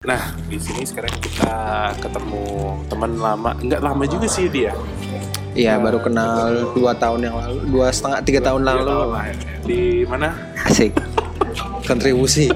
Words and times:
Nah, 0.00 0.32
di 0.48 0.56
sini 0.56 0.80
sekarang 0.80 1.12
kita 1.20 1.52
ketemu 2.00 2.40
teman 2.88 3.20
lama, 3.20 3.52
nggak 3.60 3.84
lama 3.84 4.00
juga 4.08 4.24
sih 4.24 4.48
dia. 4.48 4.72
Iya 5.52 5.76
baru 5.76 6.00
kenal 6.00 6.72
dua 6.72 6.96
tahun 6.96 7.28
yang 7.28 7.36
lalu, 7.36 7.60
dua 7.68 7.92
setengah 7.92 8.24
tiga 8.24 8.40
tahun 8.40 8.64
lalu. 8.64 8.80
lama 8.88 9.28
ya. 9.28 9.34
Di 9.60 10.08
mana? 10.08 10.32
Asik. 10.64 10.96
Kontribusi. 11.84 12.48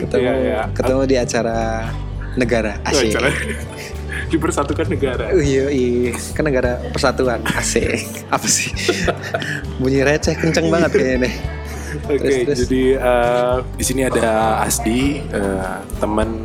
Ketemu, 0.00 0.24
Iya, 0.24 0.32
iya. 0.40 0.60
ketemu 0.72 1.00
di 1.04 1.16
acara 1.20 1.92
negara. 2.40 2.80
Oh, 2.80 2.88
Asik. 2.88 3.12
acara 3.12 3.28
dipersatukan 4.32 4.86
negara. 4.88 5.24
Uh, 5.28 5.44
iya, 5.44 5.68
iya, 5.68 6.16
kan 6.32 6.48
negara 6.48 6.80
persatuan. 6.88 7.44
Asik. 7.52 8.24
Apa 8.32 8.48
sih? 8.48 8.72
Bunyi 9.76 10.00
receh 10.00 10.32
kenceng 10.40 10.72
banget 10.72 10.88
kayaknya 10.88 11.28
nih. 11.28 11.34
Oke, 12.04 12.18
terus. 12.44 12.64
jadi 12.64 12.82
eh, 12.94 13.56
di 13.74 13.84
sini 13.84 14.02
ada 14.02 14.58
Asdi, 14.60 15.22
eh, 15.24 15.76
teman 15.96 16.44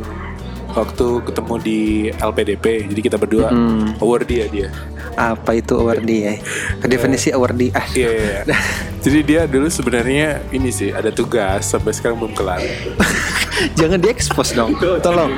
waktu 0.70 1.06
ketemu 1.22 1.54
di 1.60 1.80
LPDP. 2.12 2.66
Jadi 2.88 3.00
kita 3.00 3.14
berdua 3.14 3.46
Hmm. 3.48 3.94
awardee 3.98 4.42
ya 4.42 4.46
dia. 4.48 4.68
Apa 5.14 5.54
itu 5.54 5.78
awardee 5.78 6.20
ya? 6.20 6.34
Definisi 6.82 7.30
awardee 7.30 7.70
ah. 7.70 7.86
Iya, 7.88 8.10
iya, 8.10 8.24
iya. 8.42 8.58
Jadi 8.98 9.18
dia 9.22 9.40
dulu 9.46 9.70
sebenarnya 9.70 10.42
ini 10.50 10.74
sih 10.74 10.90
ada 10.90 11.08
tugas 11.08 11.62
sampai 11.64 11.94
sekarang 11.94 12.18
belum 12.18 12.34
kelar. 12.34 12.58
Jangan 13.78 14.02
diekspos 14.02 14.50
dong. 14.50 14.74
Tolong. 15.06 15.30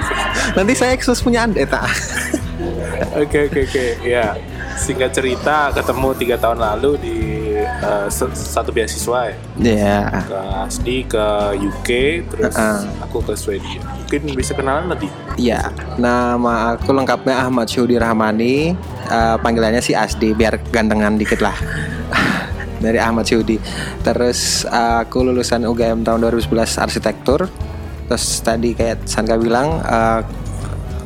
Nanti 0.56 0.72
saya 0.72 0.96
ekspos 0.96 1.20
punya 1.20 1.44
Anda 1.44 1.68
tak. 1.68 1.84
Oke 3.12 3.48
oke 3.48 3.60
oke 3.62 3.84
ya 4.02 4.32
singkat 4.76 5.12
cerita 5.12 5.68
ketemu 5.70 6.08
tiga 6.16 6.36
tahun 6.36 6.56
lalu 6.58 6.90
di 6.96 7.16
eh, 7.78 8.08
satu 8.32 8.70
beasiswa 8.70 9.18
ya 9.26 9.36
Ya. 9.56 9.98
ke 10.22 10.38
Asdi 10.62 10.96
ke 11.04 11.26
UK 11.58 11.88
terus 12.26 12.52
Uh-uh. 12.52 12.80
aku 13.00 13.20
ke 13.22 13.32
Swedia 13.34 13.80
mungkin 13.82 14.32
bisa 14.32 14.52
kenalan 14.52 14.88
nanti 14.88 15.08
Ya, 15.36 15.68
nama 16.00 16.72
aku 16.72 16.96
lengkapnya 16.96 17.44
Ahmad 17.44 17.68
Syudi 17.68 18.00
Rahmani. 18.00 18.72
Eh, 19.04 19.36
panggilannya 19.36 19.84
si 19.84 19.92
Asdi, 19.92 20.32
biar 20.32 20.56
gantengan 20.66 21.12
dikit 21.14 21.44
lah. 21.44 21.52
Dari 22.80 22.96
Ahmad 22.96 23.28
Syudi. 23.28 23.60
Terus 24.00 24.64
eh, 24.64 24.96
aku 25.04 25.20
lulusan 25.20 25.60
UGM 25.62 26.00
tahun 26.02 26.24
2011 26.24 26.48
arsitektur. 26.80 27.52
Terus 28.08 28.24
tadi 28.40 28.72
kayak 28.72 29.04
Sanka 29.04 29.36
bilang 29.36 29.84
eh, 29.84 30.24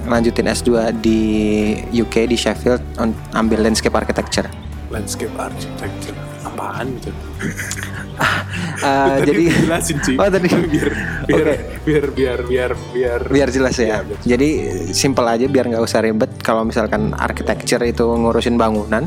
lanjutin 0.07 0.47
S2 0.47 0.71
di 0.97 1.21
UK 1.91 2.31
di 2.31 2.39
Sheffield 2.39 2.79
ambil 3.33 3.67
landscape 3.67 3.93
architecture. 3.93 4.47
landscape 4.91 5.35
architecture 5.35 6.15
apaan 6.81 6.97
gitu 6.97 7.11
Tadi 8.81 9.29
jadi 9.29 9.43
jelasin 9.65 9.99
sih 10.01 10.17
Oh, 10.17 10.29
tadi. 10.29 10.49
biar 10.49 10.89
biar, 11.29 11.47
Oke. 11.47 11.57
biar 11.85 12.07
biar 12.11 12.39
biar 12.45 12.71
biar 12.93 13.21
biar 13.29 13.49
jelas 13.53 13.77
ya. 13.77 13.85
Iya, 13.87 13.99
biar. 14.03 14.19
Jadi 14.25 14.49
simpel 14.91 15.25
aja 15.27 15.45
biar 15.45 15.69
nggak 15.69 15.85
usah 15.85 16.01
ribet. 16.01 16.33
Kalau 16.41 16.65
misalkan 16.65 17.13
architecture 17.13 17.81
itu 17.83 18.05
ngurusin 18.05 18.57
bangunan, 18.57 19.05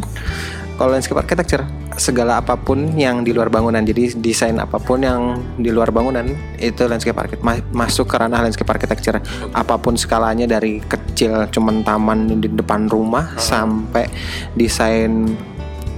kalau 0.75 0.93
landscape 0.93 1.17
architecture 1.17 1.65
segala 1.93 2.41
apa 2.41 2.53
pun 2.55 2.93
yang 2.93 3.21
di 3.21 3.33
luar 3.33 3.49
bangunan. 3.49 3.81
Jadi 3.81 4.13
desain 4.15 4.57
apa 4.57 4.77
pun 4.77 5.01
yang 5.01 5.21
di 5.57 5.69
luar 5.69 5.89
bangunan 5.89 6.25
itu 6.57 6.85
landscape 6.85 7.17
architect 7.17 7.41
ma- 7.41 7.65
masuk 7.73 8.05
ke 8.05 8.15
ranah 8.15 8.41
landscape 8.41 8.69
architecture. 8.69 9.17
Apa 9.51 9.77
pun 9.77 9.93
skalanya 9.93 10.45
dari 10.45 10.81
kecil 10.81 11.49
cuman 11.49 11.81
taman 11.81 12.29
di 12.35 12.47
depan 12.47 12.85
rumah 12.85 13.37
sampai 13.37 14.05
desain 14.53 15.33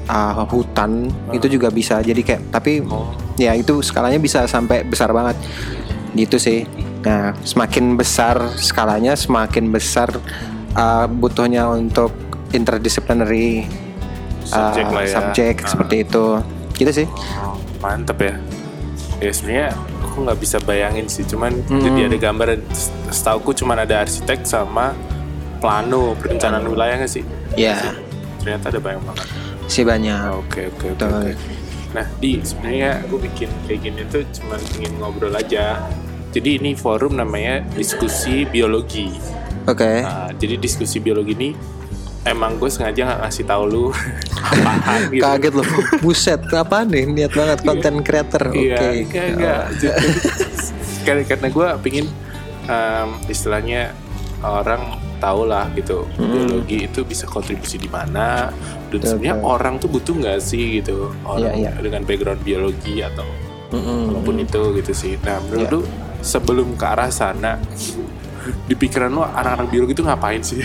uh, 0.10 0.46
hutan 0.50 1.10
itu 1.34 1.48
juga 1.48 1.70
bisa. 1.70 2.00
Jadi 2.02 2.22
kayak 2.22 2.42
tapi 2.54 2.82
oh. 2.86 3.14
ya 3.36 3.54
itu 3.58 3.80
skalanya 3.82 4.20
bisa 4.22 4.46
sampai 4.46 4.86
besar 4.86 5.12
banget. 5.12 5.38
Gitu 6.16 6.38
sih. 6.40 6.60
Nah 7.06 7.36
semakin 7.46 8.00
besar 8.00 8.40
skalanya 8.58 9.14
semakin 9.14 9.70
besar 9.70 10.10
uh, 10.74 11.06
butuhnya 11.10 11.70
untuk 11.70 12.14
interdisciplinary 12.56 13.68
uh, 14.50 14.72
subjek 14.72 14.86
lah 14.90 15.04
ya. 15.04 15.14
subjek 15.20 15.56
Ah. 15.62 15.68
seperti 15.70 15.96
itu. 16.08 16.26
Gitu 16.76 16.92
sih. 17.04 17.08
Oh, 17.42 17.58
mantep 17.80 18.20
ya. 18.22 18.36
Ya 19.24 19.32
sebenarnya 19.32 19.68
aku 20.04 20.28
nggak 20.28 20.40
bisa 20.44 20.58
bayangin 20.60 21.08
sih 21.08 21.24
cuman 21.24 21.56
Mm. 21.72 21.82
jadi 21.84 22.00
ada 22.12 22.18
gambaran. 22.20 22.60
Setauku 23.12 23.56
cuman 23.56 23.88
ada 23.88 24.04
arsitek 24.04 24.44
sama 24.44 24.92
plano 25.64 26.14
perencanaan 26.20 26.68
wilayah 26.68 27.00
nggak 27.00 27.12
sih? 27.12 27.24
Ya 27.56 27.80
ternyata 28.46 28.70
ada 28.70 28.78
banyak 28.78 29.02
banget 29.02 29.28
sih 29.68 29.84
banyak. 29.84 30.46
Oke 30.46 30.70
oke 30.72 30.96
oke 30.96 31.06
oke. 31.06 31.34
nah 31.96 32.04
di 32.20 32.44
sebenarnya 32.44 33.08
aku 33.08 33.16
bikin 33.24 33.48
kayak 33.72 33.80
gini 33.88 34.02
tuh 34.12 34.24
cuman 34.42 34.60
ingin 34.80 34.94
ngobrol 35.00 35.32
aja. 35.32 35.80
Jadi 36.36 36.60
ini 36.60 36.76
forum 36.76 37.16
namanya 37.16 37.64
diskusi 37.80 38.44
biologi. 38.44 39.08
Oke. 39.66 40.04
Nah, 40.04 40.28
jadi 40.36 40.60
diskusi 40.60 41.00
biologi 41.00 41.32
ini 41.32 41.50
emang 42.26 42.58
gue 42.58 42.68
sengaja 42.68 43.06
nggak 43.06 43.20
ngasih 43.24 43.46
tahu 43.48 43.64
lu 43.70 43.86
apaan 44.52 45.02
gitu. 45.14 45.24
Kaget 45.24 45.54
loh. 45.56 45.68
Buset 46.02 46.42
apa 46.52 46.84
nih? 46.84 47.06
Niat 47.08 47.32
banget 47.32 47.60
konten 47.64 47.96
creator. 48.02 48.52
Oke. 48.52 48.66
Iya, 48.68 48.82
enggak, 49.06 49.26
enggak. 49.32 49.64
Jadi, 49.80 51.24
karena, 51.30 51.48
gue 51.54 51.68
pingin 51.86 52.06
em, 52.68 53.10
istilahnya 53.30 53.94
orang 54.42 55.05
tahu 55.20 55.48
lah 55.50 55.68
gitu 55.76 56.06
biologi 56.18 56.86
itu 56.88 57.02
bisa 57.06 57.26
kontribusi 57.26 57.76
di 57.78 57.90
mana 57.90 58.50
dan 58.92 59.02
Betul, 59.02 59.10
sebenarnya 59.12 59.38
orang 59.42 59.76
tuh 59.82 59.90
butuh 59.92 60.14
nggak 60.16 60.40
sih 60.40 60.80
gitu 60.80 61.12
orang 61.26 61.56
Iya, 61.58 61.72
iya. 61.76 61.82
dengan 61.82 62.02
background 62.06 62.42
biologi 62.46 63.02
atau 63.04 63.26
Mm-mm. 63.74 64.14
apa 64.14 64.20
pun 64.22 64.36
itu 64.38 64.62
gitu 64.78 64.92
sih. 64.94 65.14
Nah 65.26 65.42
menurut 65.42 65.68
lu 65.74 65.82
sebelum 66.22 66.78
ke 66.78 66.86
arah 66.86 67.10
sana 67.10 67.58
di 68.70 68.78
pikiran 68.78 69.10
lu 69.10 69.26
anak-anak 69.26 69.68
biologi 69.74 69.94
itu 69.98 70.06
ngapain 70.06 70.42
sih? 70.46 70.62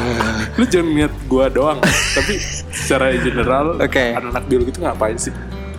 lu 0.58 0.64
jangan 0.64 0.88
lihat 0.96 1.12
gua 1.28 1.52
doang, 1.52 1.78
tapi 2.16 2.40
secara 2.72 3.12
general 3.20 3.76
Oke. 3.76 4.16
anak-anak 4.16 4.44
biologi 4.48 4.72
itu 4.72 4.80
ngapain 4.80 5.16
sih? 5.20 5.32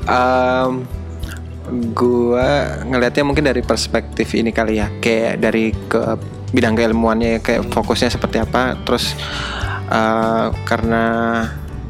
Um, 0.06 0.86
gua 1.98 2.78
ngelihatnya 2.86 3.26
mungkin 3.26 3.50
dari 3.50 3.66
perspektif 3.66 4.38
ini 4.38 4.54
kali 4.54 4.78
ya 4.78 4.88
kayak 5.02 5.42
dari 5.42 5.74
ke 5.74 5.98
bidang 6.56 6.80
keilmuannya 6.80 7.44
kayak 7.44 7.68
fokusnya 7.68 8.10
seperti 8.16 8.40
apa 8.40 8.80
terus 8.88 9.12
uh, 9.92 10.56
karena 10.64 11.04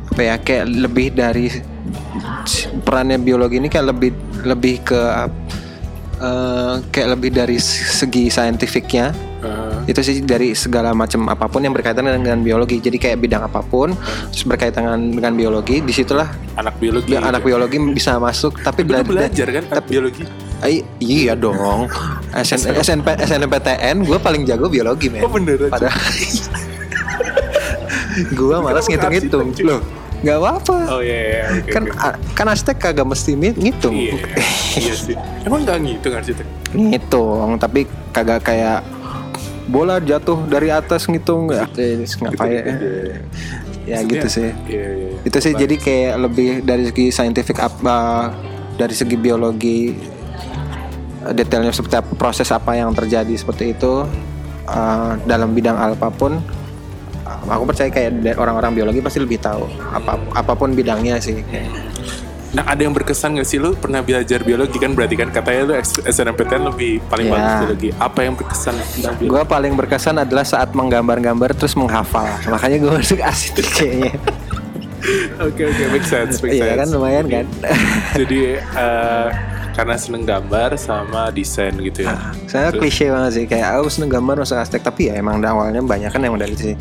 apa 0.10 0.22
ya 0.22 0.36
kayak 0.42 0.66
lebih 0.66 1.14
dari 1.14 1.54
perannya 2.82 3.22
biologi 3.22 3.62
ini 3.62 3.70
kayak 3.70 3.94
lebih 3.94 4.12
lebih 4.48 4.76
ke 4.82 5.02
uh, 6.22 6.80
kayak 6.92 7.10
lebih 7.18 7.30
dari 7.36 7.58
segi 7.60 8.32
saintifiknya. 8.32 9.12
Eh, 9.46 9.94
itu 9.94 10.02
sih 10.02 10.26
dari 10.26 10.58
segala 10.58 10.90
macam 10.98 11.30
apa 11.30 11.46
pun 11.46 11.62
yang 11.62 11.70
berkaitan 11.70 12.02
dengan 12.02 12.42
biologi. 12.42 12.82
Jadi 12.82 12.98
kayak 12.98 13.22
bidang 13.22 13.46
apa 13.46 13.62
pun 13.62 13.94
terus 14.34 14.42
berkaitan 14.42 14.90
dengan, 14.90 15.02
dengan 15.14 15.34
biologi 15.38 15.86
di 15.86 15.94
situlah 15.94 16.26
anak 16.58 16.82
biologi. 16.82 17.14
Ya, 17.14 17.22
anak 17.22 17.46
biologi 17.46 17.78
bisa 17.94 18.18
masuk. 18.18 18.58
Tapi 18.66 18.82
Lu 18.82 18.90
bela- 18.90 19.06
belajar 19.06 19.48
kan 19.54 19.64
anak 19.70 19.86
biologi? 19.86 20.26
Eh, 20.62 20.80
iya 20.98 21.34
dong 21.34 21.88
SN, 22.38 22.76
SNP, 22.76 23.08
SNMPTN 23.22 24.02
gue 24.02 24.18
paling 24.18 24.44
jago 24.44 24.68
biologi 24.68 25.08
men 25.08 25.22
Oh 25.22 25.30
beneran? 25.30 25.68
padahal 25.68 25.92
gue 28.32 28.56
malas 28.58 28.86
ngitung-ngitung 28.86 29.52
arsitek, 29.52 29.66
loh 29.66 29.82
nggak 30.18 30.38
apa-apa 30.38 30.76
Oh 30.90 31.02
iya, 31.02 31.20
iya 31.22 31.42
oke, 31.54 31.70
kan 31.70 31.84
oke. 31.84 32.00
a- 32.00 32.18
kan 32.34 32.48
Aztec 32.48 32.78
kagak 32.78 33.04
mesti 33.04 33.36
ngitung 33.36 33.94
Iya, 33.94 34.16
iya 34.76 34.94
sih. 34.96 35.16
Emang 35.44 35.62
nggak 35.62 35.78
ngitung 35.78 36.14
arsitek? 36.14 36.48
ngitung 36.74 37.50
tapi 37.56 37.84
kagak 38.10 38.42
kayak 38.42 38.80
bola 39.66 40.00
jatuh 40.00 40.40
dari 40.46 40.70
atas 40.70 41.06
ngitung 41.06 41.46
nggak 41.46 41.68
Eh, 41.76 42.00
ngapain 42.00 42.48
Gitu-gitu 42.48 42.88
aja. 42.88 43.18
ya 43.86 43.96
Maksudnya, 43.98 44.10
gitu 44.10 44.28
sih 44.30 44.50
Iya, 44.66 44.86
iya. 44.88 44.88
iya. 45.12 45.20
itu 45.22 45.38
sih 45.38 45.54
jadi 45.54 45.76
kayak 45.78 46.14
lebih 46.18 46.50
dari 46.64 46.84
segi 46.86 47.06
scientific 47.12 47.58
apa 47.60 48.32
dari 48.74 48.94
segi 48.94 49.16
biologi 49.16 49.94
detailnya 51.32 51.72
seperti 51.72 51.96
apa 51.96 52.12
proses 52.14 52.50
apa 52.50 52.74
yang 52.74 52.92
terjadi 52.92 53.34
seperti 53.34 53.72
itu 53.72 54.06
eh, 54.66 55.12
dalam 55.24 55.52
bidang 55.52 55.74
apa 55.76 56.10
pun 56.10 56.38
aku 57.26 57.64
percaya 57.64 57.90
kayak 57.90 58.10
orang-orang 58.36 58.74
biologi 58.74 59.00
pasti 59.00 59.18
lebih 59.18 59.38
tahu 59.38 59.66
apa 59.88 60.18
apa 60.34 60.54
pun 60.54 60.72
bidangnya 60.72 61.18
sih 61.18 61.42
Nah 62.48 62.64
ada 62.64 62.80
yang 62.80 62.96
berkesan 62.96 63.36
gak 63.36 63.44
sih 63.44 63.60
lu 63.60 63.76
pernah 63.76 64.00
belajar 64.00 64.40
biologi 64.40 64.80
kan 64.80 64.96
berarti 64.96 65.14
kan 65.14 65.28
katanya 65.28 65.62
lu 65.62 65.74
SNMPTN 66.08 66.64
lebih 66.66 67.04
paling 67.04 67.28
Iya. 67.28 67.34
bagus 67.36 67.54
biologi. 67.60 67.90
Apa 68.00 68.20
yang 68.22 68.34
berkesan 68.34 68.76
tentang 68.80 69.14
biologi? 69.14 69.28
gue 69.28 69.44
paling 69.44 69.74
berkesan 69.76 70.16
adalah 70.18 70.46
saat 70.48 70.72
menggambar-gambar 70.72 71.52
terus 71.52 71.76
menghafal 71.76 72.24
makanya 72.48 72.78
gue 72.80 72.92
masuk 72.96 73.20
asik 73.28 73.60
kayaknya 73.68 74.16
Oke 75.38 75.68
oke 75.68 75.84
make 75.92 76.08
sense 76.08 76.40
make 76.40 76.56
iya 76.56 76.74
kan 76.74 76.88
sense. 76.88 76.96
lumayan 76.96 77.26
kan 77.28 77.46
Jadi 78.16 78.56
eh, 78.58 79.28
karena 79.76 79.96
seneng 79.96 80.24
gambar 80.24 80.74
sama 80.76 81.28
desain 81.30 81.76
gitu 81.78 82.08
ya. 82.08 82.16
saya 82.48 82.72
Terus- 82.72 82.82
klise 82.82 83.12
banget 83.12 83.32
sih 83.34 83.46
kayak 83.46 83.68
aku 83.76 83.88
seneng 83.92 84.10
gambar 84.10 84.42
masuk 84.42 84.56
Aztec 84.56 84.80
tapi 84.80 85.12
ya 85.12 85.20
emang 85.20 85.38
awalnya 85.40 85.84
banyak 85.84 86.10
kan 86.10 86.20
emang 86.20 86.40
dari 86.40 86.56
sini 86.56 86.76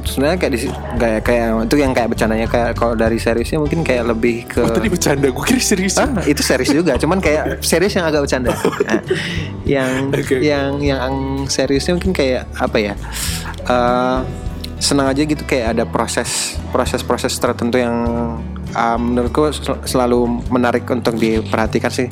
sebenarnya 0.00 0.40
kayak 0.40 0.52
di 0.52 0.58
kayak 0.96 1.20
kayak 1.20 1.46
itu 1.68 1.76
yang 1.76 1.92
kayak 1.92 2.08
bercandanya 2.08 2.48
kayak 2.48 2.72
kalau 2.74 2.96
dari 2.96 3.20
seriusnya 3.20 3.60
mungkin 3.60 3.84
kayak 3.84 4.08
lebih 4.08 4.48
ke 4.48 4.64
Oh, 4.64 4.72
tadi 4.72 4.88
bercanda, 4.88 5.28
gue 5.28 5.44
kira 5.44 5.60
serius. 5.60 6.00
Ah, 6.00 6.08
itu 6.24 6.40
serius 6.40 6.72
juga, 6.72 6.96
cuman 6.96 7.20
kayak 7.20 7.60
serius 7.60 7.92
yang 7.92 8.08
agak 8.08 8.24
bercanda. 8.24 8.56
Nah, 8.56 9.04
yang 9.68 10.08
Oke. 10.08 10.40
yang 10.40 10.80
yang 10.80 11.12
seriusnya 11.44 11.92
mungkin 11.92 12.16
kayak 12.16 12.48
apa 12.56 12.76
ya? 12.80 12.94
eh, 13.68 14.18
senang 14.80 15.12
aja 15.12 15.20
gitu 15.20 15.44
kayak 15.44 15.76
ada 15.76 15.84
proses 15.84 16.56
proses-proses 16.72 17.36
tertentu 17.36 17.76
yang 17.76 17.92
ah, 18.74 18.98
menurutku 19.00 19.52
sel- 19.54 19.84
selalu 19.84 20.44
menarik 20.52 20.84
untuk 20.90 21.16
diperhatikan 21.16 21.92
sih. 21.92 22.08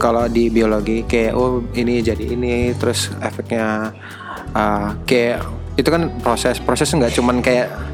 Kalau 0.00 0.26
di 0.26 0.48
biologi 0.50 1.06
kayak 1.06 1.32
oh 1.36 1.62
ini 1.76 2.02
jadi 2.02 2.24
ini 2.34 2.74
terus 2.74 3.12
efeknya 3.22 3.94
ah, 4.56 4.96
kayak 5.06 5.44
itu 5.76 5.88
kan 5.88 6.12
proses 6.20 6.60
proses 6.60 6.92
nggak 6.92 7.16
cuman 7.16 7.40
kayak 7.40 7.91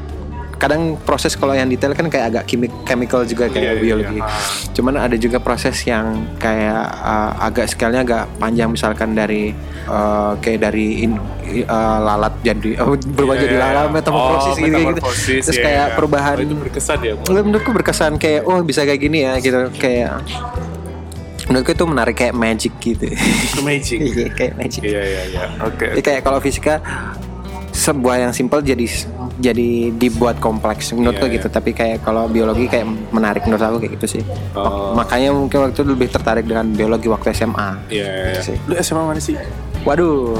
kadang 0.59 0.81
proses 0.99 1.33
kalau 1.33 1.51
yang 1.51 1.65
detail 1.65 1.91
kan 1.91 2.05
kayak 2.05 2.25
agak 2.29 2.43
kimik 2.45 2.67
chemical 2.83 3.23
juga 3.23 3.47
kayak 3.47 3.63
Iya, 3.63 3.71
iya, 3.71 3.81
biologi. 3.81 4.17
iya. 4.17 4.27
Cuman 4.71 4.93
ada 4.99 5.15
juga 5.15 5.39
proses 5.39 5.79
yang 5.81 6.05
kayak 6.35 6.83
uh, 6.99 7.31
agak 7.39 7.65
scale-nya 7.65 8.03
agak 8.03 8.23
panjang 8.35 8.67
misalkan 8.67 9.11
dari 9.13 9.55
uh, 9.85 10.35
kayak 10.37 10.59
dari 10.61 11.01
in- 11.01 11.23
uh, 11.63 11.99
lalat 12.01 12.35
jadi 12.43 12.75
oh, 12.83 12.93
berubah 12.93 13.33
Iya, 13.33 13.41
jadi 13.41 13.55
iya, 13.55 13.63
lalat 13.63 13.87
iya. 13.87 13.95
metamorfosis 13.95 14.51
Oh, 14.51 14.57
gitu, 14.59 14.77
gitu. 14.77 15.01
Terus 15.41 15.55
iya, 15.55 15.63
kayak 15.63 15.85
iya. 15.85 15.95
perubahan 15.95 16.35
Oh, 16.35 16.43
itu 16.43 16.55
berkesan 16.59 16.97
ya. 16.99 17.13
Menurut- 17.17 17.45
menurutku 17.47 17.71
berkesan 17.71 18.11
kayak 18.15 18.41
oh 18.43 18.59
bisa 18.61 18.83
kayak 18.83 18.99
gini 18.99 19.23
ya 19.23 19.39
gitu 19.39 19.71
kayak 19.73 20.19
menurutku 21.45 21.71
itu 21.71 21.85
menarik 21.87 22.15
kayak 22.15 22.35
magic 22.35 22.73
gitu. 22.77 23.09
Magic. 23.59 23.97
Iya, 24.11 24.27
kayak 24.29 24.53
magic. 24.55 24.81
Iya, 24.83 25.01
iya, 25.01 25.21
iya. 25.25 25.43
Oke. 25.63 25.87
Jadi 25.95 26.03
kayak 26.03 26.21
kalau 26.21 26.37
fisika 26.37 26.77
sebuah 27.71 28.15
yang 28.19 28.31
simpel 28.31 28.59
jadi 28.59 28.85
jadi 29.35 29.69
dibuat 29.91 30.37
kompleks 30.37 30.91
menurutku 30.91 31.25
Iya, 31.25 31.35
gitu 31.35 31.47
tapi 31.47 31.71
kayak 31.71 32.01
kalau 32.01 32.25
biologi 32.25 32.65
kayak 32.65 32.83
menarik 33.09 33.43
menurut 33.43 33.61
aku 33.61 33.77
kayak 33.79 33.93
gitu 33.95 34.19
sih 34.19 34.23
Oh. 34.51 34.91
makanya 34.91 35.31
mungkin 35.31 35.61
waktu 35.61 35.73
itu 35.73 35.83
lebih 35.85 36.07
tertarik 36.07 36.43
dengan 36.43 36.67
biologi 36.67 37.07
waktu 37.07 37.31
SMA 37.31 37.69
Iya, 37.87 38.03
iya, 38.03 38.03
iya. 38.03 38.25
Gitu 38.27 38.41
sih. 38.45 38.57
Lu 38.65 38.73
SMA 38.77 39.03
mana 39.03 39.19
sih? 39.19 39.35
waduh 39.81 40.35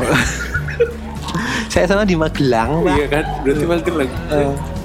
saya 1.71 1.85
sama 1.85 2.03
di 2.03 2.13
Magelang 2.13 2.81
pak 2.81 2.93
Iya 2.93 3.05
kan? 3.07 3.23
Berarti 3.41 3.63
balikin 3.63 3.95
lagi. 3.95 4.15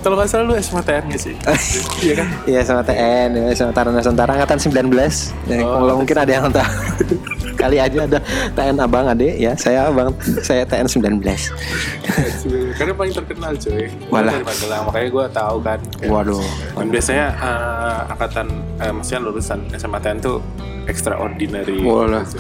Kalau 0.05 0.21
nggak 0.21 0.29
salah 0.29 0.45
lu 0.45 0.55
SMA 0.61 0.85
TN 0.85 1.05
gak 1.09 1.23
sih? 1.25 1.35
Iya 2.05 2.15
kan? 2.21 2.29
Iya 2.45 2.61
sama 2.61 2.85
TN, 2.85 3.29
ya, 3.41 3.73
Taruna 3.73 4.05
Nusantara 4.05 4.37
angkatan 4.37 4.61
19 4.61 4.93
ya, 5.49 5.57
Oh, 5.65 5.81
Kalau 5.81 5.95
mungkin 6.05 6.17
ada 6.21 6.29
yang 6.29 6.53
tahu 6.53 6.69
Kali 7.65 7.81
aja 7.81 7.99
ada 8.05 8.19
TN 8.53 8.77
abang 8.85 9.09
adik 9.09 9.33
ya 9.41 9.57
Saya 9.57 9.89
abang, 9.89 10.13
saya 10.45 10.69
TN 10.69 10.85
19 11.09 11.25
Karena 12.77 12.93
paling 12.93 13.15
terkenal 13.17 13.57
cuy. 13.57 13.89
Magelang, 14.13 14.83
makanya 14.85 15.09
gue 15.09 15.25
tahu 15.33 15.57
kan. 15.65 15.81
Waduh 16.05 16.45
Dan 16.77 16.87
biasanya 16.93 17.27
eh, 17.33 18.13
angkatan, 18.13 18.47
eh, 18.85 18.93
maksudnya 18.93 19.21
lulusan 19.25 19.59
SMA 19.73 19.99
TN 20.05 20.21
tuh 20.21 20.45
extraordinary. 20.85 21.81
Walah. 21.81 22.29
gitu. 22.29 22.37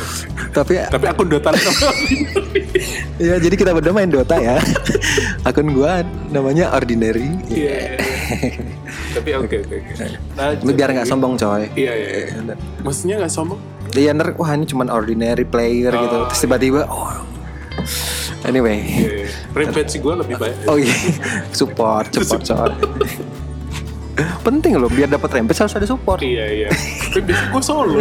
Tapi 0.52 0.72
Tapi 0.93 1.05
akun 1.08 1.28
Dota 1.32 1.49
ya 3.19 3.38
jadi 3.38 3.55
kita 3.55 3.70
berdua 3.75 3.94
main 3.94 4.11
Dota 4.11 4.37
ya 4.38 4.58
Akun 5.46 5.70
gua 5.75 6.02
namanya 6.31 6.75
Ordinary 6.75 7.31
Iya. 7.54 7.70
iya, 7.70 7.94
iya. 7.94 7.98
Tapi 9.14 9.30
oke 9.32 9.56
oke. 9.62 9.76
Nah, 10.34 10.58
Lu 10.58 10.72
biar 10.72 10.90
nggak 10.90 11.06
sombong 11.06 11.38
coy 11.38 11.70
Iya 11.72 11.92
iya. 11.94 12.08
iya. 12.34 12.54
Maksudnya 12.82 13.22
nggak 13.22 13.30
sombong? 13.30 13.60
Iya 13.94 14.10
ntar 14.12 14.34
wah 14.34 14.50
ini 14.50 14.66
cuman 14.66 14.90
ordinary 14.90 15.46
player 15.46 15.94
gitu 15.94 16.16
Oh, 16.16 16.26
Terus 16.26 16.40
tiba-tiba 16.42 16.80
oh. 16.86 17.14
Anyway 18.42 18.82
Iya. 18.82 19.10
iya. 19.22 19.28
Rampage 19.54 19.94
gue 19.94 20.14
lebih 20.18 20.34
banyak. 20.36 20.66
Oh 20.66 20.76
iya 20.76 20.94
Support 21.54 22.10
Support 22.12 22.42
coy 22.42 22.72
Penting 24.42 24.78
loh 24.78 24.86
biar 24.86 25.06
dapat 25.06 25.30
rampage 25.32 25.58
harus 25.58 25.74
ada 25.74 25.86
support 25.86 26.18
Iya 26.20 26.44
iya. 26.50 26.68
Tapi 27.10 27.22
biasanya 27.22 27.50
gue 27.50 27.62
solo. 27.62 27.98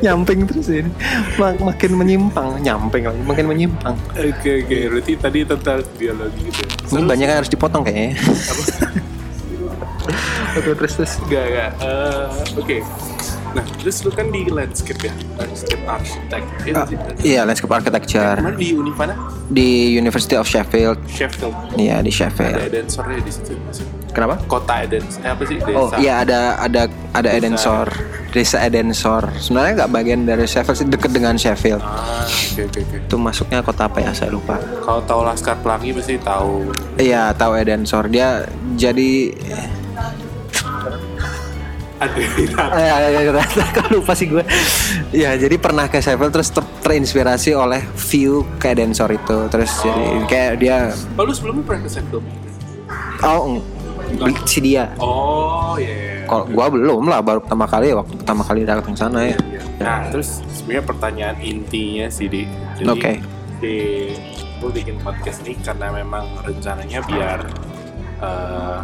Nyamping 0.00 0.44
terus 0.44 0.68
ini 0.68 0.90
Mak- 1.34 1.58
makin 1.58 1.92
menyimpang 1.94 2.60
nyamping 2.60 3.02
lagi 3.04 3.20
makin 3.22 3.46
menyimpang 3.46 3.94
Oke 4.12 4.62
oke. 4.62 4.76
Berarti 4.88 5.12
tadi 5.16 5.38
tentang 5.42 5.80
biologi 5.94 6.40
gitu. 6.44 6.60
ya. 6.60 6.66
ini 6.66 6.88
Terus- 6.94 7.08
banyak 7.08 7.26
yang 7.26 7.38
harus 7.38 7.50
dipotong 7.50 7.82
kayaknya 7.82 8.14
oke 10.54 10.70
terus 10.72 10.92
terus 10.94 11.12
Enggak, 11.20 11.44
enggak. 11.44 11.70
Eh, 11.80 12.26
Oke. 12.56 12.78
Nah, 13.50 13.62
terus 13.76 14.02
lu 14.02 14.10
kan 14.10 14.26
di 14.28 14.46
landscape 14.48 14.98
ya? 15.00 15.14
Landscape 15.36 15.82
architect. 15.84 16.46
Iya 16.60 16.74
Ah, 16.74 16.86
iya 17.22 17.40
landscape 17.42 17.70
architecture 17.72 18.34
Kemarin 18.36 18.58
di 18.58 18.68
Univ 18.72 18.94
mana? 18.94 19.14
di 19.46 19.68
University 19.94 20.34
of 20.34 20.42
Sheffield 20.44 20.98
Sheffield. 21.06 21.54
iya 21.76 21.98
di 21.98 22.10
Ada 22.10 22.18
Sheffield 22.20 22.58
Edensornya 22.60 23.18
di 23.20 23.30
situ. 23.30 23.54
Kenapa 24.14 24.38
Kota 24.46 24.80
Eden. 24.80 25.02
Eh, 25.18 25.28
apa 25.28 25.42
sih? 25.42 25.58
Desa. 25.58 25.74
Oh 25.74 25.90
iya 25.96 26.22
ada 26.22 26.40
ada 26.56 26.82
ada 27.10 27.28
Edensor 27.28 27.90
desa 28.30 28.58
Edensor 28.58 29.30
sebenarnya 29.36 29.72
nggak 29.78 29.92
bagian 29.92 30.20
dari 30.22 30.42
Sheffield 30.42 30.74
sih 30.76 30.88
deket 30.88 31.10
dengan 31.10 31.34
Sheffield 31.34 31.78
Ah, 31.78 32.26
oke 32.26 32.62
oke 32.64 32.78
oke. 32.80 32.96
itu 33.04 33.16
masuknya 33.16 33.62
kota 33.62 33.86
apa 33.86 33.98
ya 34.00 34.10
saya 34.10 34.30
lupa 34.30 34.58
Kalau 34.58 34.98
tahu 35.02 35.22
Laskar 35.22 35.54
Pelangi 35.58 35.94
pasti 35.94 36.18
tahu. 36.18 36.66
iya 36.96 37.30
tahu 37.30 37.54
Edensor 37.54 38.06
dia 38.06 38.42
jadi 38.74 39.10
eh, 39.38 39.66
eh, 42.02 43.30
eh, 43.30 43.68
kok 43.70 43.86
lupa 43.88 44.12
sih 44.12 44.26
gue 44.26 44.42
ya 45.10 45.34
jadi 45.34 45.54
pernah 45.56 45.86
ke 45.86 45.98
Sheffield 45.98 46.32
terus 46.32 46.50
ter- 46.50 46.66
terinspirasi 46.82 47.54
oleh 47.54 47.80
view 48.02 48.42
ke 48.58 48.74
Edensor 48.74 49.08
itu 49.08 49.46
terus 49.46 49.70
jadi 49.78 50.04
kayak 50.26 50.52
dia 50.58 50.78
Oh, 51.14 51.22
lu 51.22 51.30
sebelumnya 51.30 51.62
pernah 51.62 51.86
ke 51.86 51.90
Sheffield? 51.92 52.24
oh 53.22 53.62
eng- 54.20 54.44
si 54.44 54.58
dia 54.60 54.90
Oh, 54.96 55.74
iya. 55.76 56.24
kalau 56.24 56.44
gua 56.46 56.66
belum 56.68 57.06
lah 57.06 57.20
baru 57.20 57.40
pertama 57.40 57.66
kali 57.66 57.90
waktu 57.90 58.14
pertama 58.16 58.42
kali 58.42 58.60
datang 58.62 58.94
sana 58.94 59.20
ya 59.24 59.36
Iya. 59.36 59.60
Nah, 59.76 60.00
terus 60.06 60.38
sebenarnya 60.54 60.84
pertanyaan 60.86 61.36
intinya 61.40 62.06
sih 62.06 62.26
di 62.26 62.46
Oke. 62.80 63.18
di 63.58 63.74
gue 64.54 64.70
bikin 64.72 64.96
podcast 64.98 65.42
ini 65.42 65.58
karena 65.58 65.90
memang 65.90 66.24
rencananya 66.40 67.02
biar 67.02 67.40
eh 68.20 68.80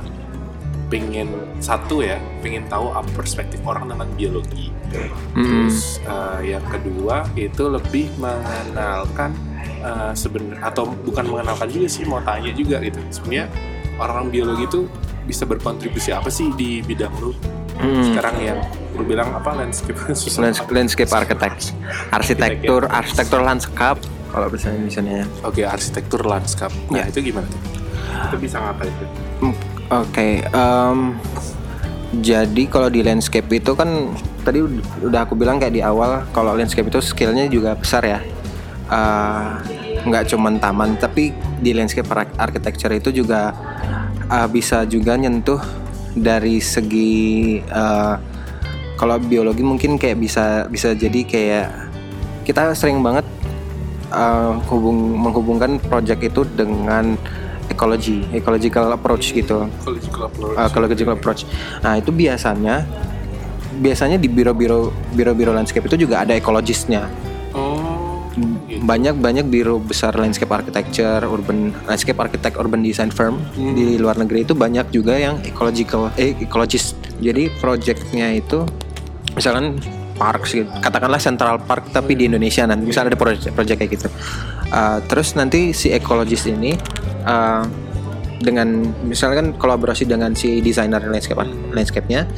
pengen 0.91 1.31
satu 1.63 2.03
ya, 2.03 2.19
pengen 2.43 2.67
tahu 2.67 2.91
apa 2.91 3.07
perspektif 3.15 3.63
orang 3.63 3.87
tentang 3.87 4.11
biologi. 4.13 4.75
Hmm. 4.91 5.39
Terus 5.39 6.03
eh, 6.03 6.51
yang 6.51 6.67
kedua 6.67 7.23
itu 7.33 7.71
lebih 7.71 8.11
mengenalkan 8.19 9.31
eh 9.81 10.13
sebenarnya 10.13 10.59
atau 10.67 10.91
bukan 10.91 11.25
mengenalkan 11.25 11.71
juga 11.71 11.87
sih 11.87 12.03
mau 12.03 12.19
tanya 12.21 12.51
juga 12.51 12.83
gitu. 12.83 12.99
Sebenarnya 13.09 13.47
orang 13.97 14.29
biologi 14.29 14.67
itu 14.67 14.81
bisa 15.31 15.47
berkontribusi 15.47 16.11
apa 16.11 16.27
sih 16.29 16.51
di 16.53 16.83
bidang 16.83 17.15
lu 17.17 17.31
Hmm. 17.81 18.05
sekarang 18.05 18.37
yang 18.39 18.59
lu 18.93 19.09
bilang 19.09 19.33
apa 19.33 19.57
landscape 19.57 19.97
susah 20.13 20.45
Lands- 20.45 20.69
landscape 20.69 21.09
architect 21.09 21.73
arsitektur 22.11 22.85
arsitektur 22.85 23.41
lanskap 23.41 23.97
kalau 24.29 24.47
bahasa 24.47 24.69
Indonesia 24.71 25.25
Oke, 25.43 25.65
arsitektur 25.65 26.23
lanskap. 26.23 26.69
Nah, 26.87 27.01
Ya. 27.01 27.09
itu 27.09 27.25
gimana 27.25 27.49
tuh? 27.49 27.59
Itu 28.29 28.37
bisa 28.37 28.61
ngapain 28.61 28.93
tuh? 28.93 29.09
Hmm, 29.41 29.55
Oke, 29.97 30.29
em, 30.45 30.99
jadi 32.17 32.63
kalau 32.67 32.87
di 32.87 33.01
landscape 33.01 33.49
itu 33.51 33.73
kan 33.73 34.13
tadi 34.41 34.61
ud- 34.61 34.83
udah 35.01 35.25
aku 35.25 35.35
bilang 35.35 35.57
kayak 35.57 35.73
di 35.73 35.81
awal 35.81 36.23
kalau 36.31 36.53
landscape 36.53 36.87
itu 36.87 37.01
skillnya 37.01 37.47
juga 37.47 37.75
besar 37.75 38.03
ya. 38.03 38.21
Eh, 38.87 39.47
nggak 40.01 40.25
cuman 40.29 40.59
taman, 40.59 40.95
tapi 40.95 41.31
di 41.57 41.71
landscape 41.71 42.07
ar- 42.09 42.31
architecture 42.37 42.91
itu 42.93 43.11
juga 43.17 43.55
eh, 44.31 44.49
bisa 44.49 44.87
juga 44.87 45.19
nyentuh 45.19 45.61
dari 46.15 46.63
segi 46.63 47.59
eh, 47.61 48.15
kalau 48.95 49.17
biologi 49.19 49.65
mungkin 49.67 49.99
kayak 49.99 50.19
bisa 50.21 50.67
bisa 50.71 50.95
jadi 50.95 51.21
kayak 51.27 51.67
kita 52.47 52.73
sering 52.79 53.03
banget 53.03 53.27
eh, 54.15 54.53
hubung 54.71 55.19
menghubungkan 55.19 55.83
project 55.83 56.23
itu 56.23 56.47
dengan 56.55 57.19
ecology, 57.71 58.27
ecological 58.35 58.91
approach 58.93 59.31
gitu, 59.31 59.71
Ecological 59.81 60.23
approach. 60.27 60.57
uh, 60.59 60.67
ecological 60.67 61.13
approach. 61.15 61.41
Nah 61.81 61.97
itu 61.97 62.11
biasanya 62.11 62.83
biasanya 63.81 64.19
di 64.19 64.27
biro-biro 64.27 64.91
biro-biro 65.15 65.55
landscape 65.55 65.87
itu 65.87 66.05
juga 66.05 66.27
ada 66.27 66.35
ekologisnya. 66.35 67.07
Gitu. 68.37 68.83
Banyak 68.87 69.19
banyak 69.19 69.47
biro 69.51 69.83
besar 69.83 70.15
landscape 70.15 70.51
architecture, 70.51 71.23
urban 71.27 71.75
landscape 71.85 72.19
architect, 72.19 72.55
urban 72.57 72.81
design 72.81 73.11
firm 73.11 73.43
Hmm. 73.55 73.75
di 73.75 73.99
luar 73.99 74.19
negeri 74.19 74.47
itu 74.47 74.55
banyak 74.55 74.95
juga 74.95 75.19
yang 75.19 75.43
ecological, 75.43 76.15
eh, 76.15 76.39
ecologist. 76.39 76.95
Jadi 77.19 77.51
projectnya 77.59 78.31
itu 78.33 78.63
misalkan 79.35 79.79
park 80.21 80.45
gitu. 80.45 80.69
katakanlah 80.85 81.17
Central 81.17 81.65
Park 81.65 81.97
tapi 81.97 82.13
di 82.13 82.29
Indonesia 82.29 82.69
nanti 82.69 82.85
misalnya 82.85 83.17
ada 83.17 83.19
project, 83.19 83.57
project 83.57 83.79
kayak 83.81 83.93
gitu. 83.97 84.09
Uh, 84.71 85.01
terus 85.09 85.33
nanti 85.35 85.73
si 85.73 85.91
ekologis 85.91 86.45
ini 86.47 86.77
uh, 87.25 87.65
dengan 88.41 88.85
misalkan 89.05 89.57
kolaborasi 89.57 90.05
dengan 90.05 90.37
si 90.37 90.61
desainer 90.61 91.01
landscape 91.05 91.41
landscape-nya 91.73 92.29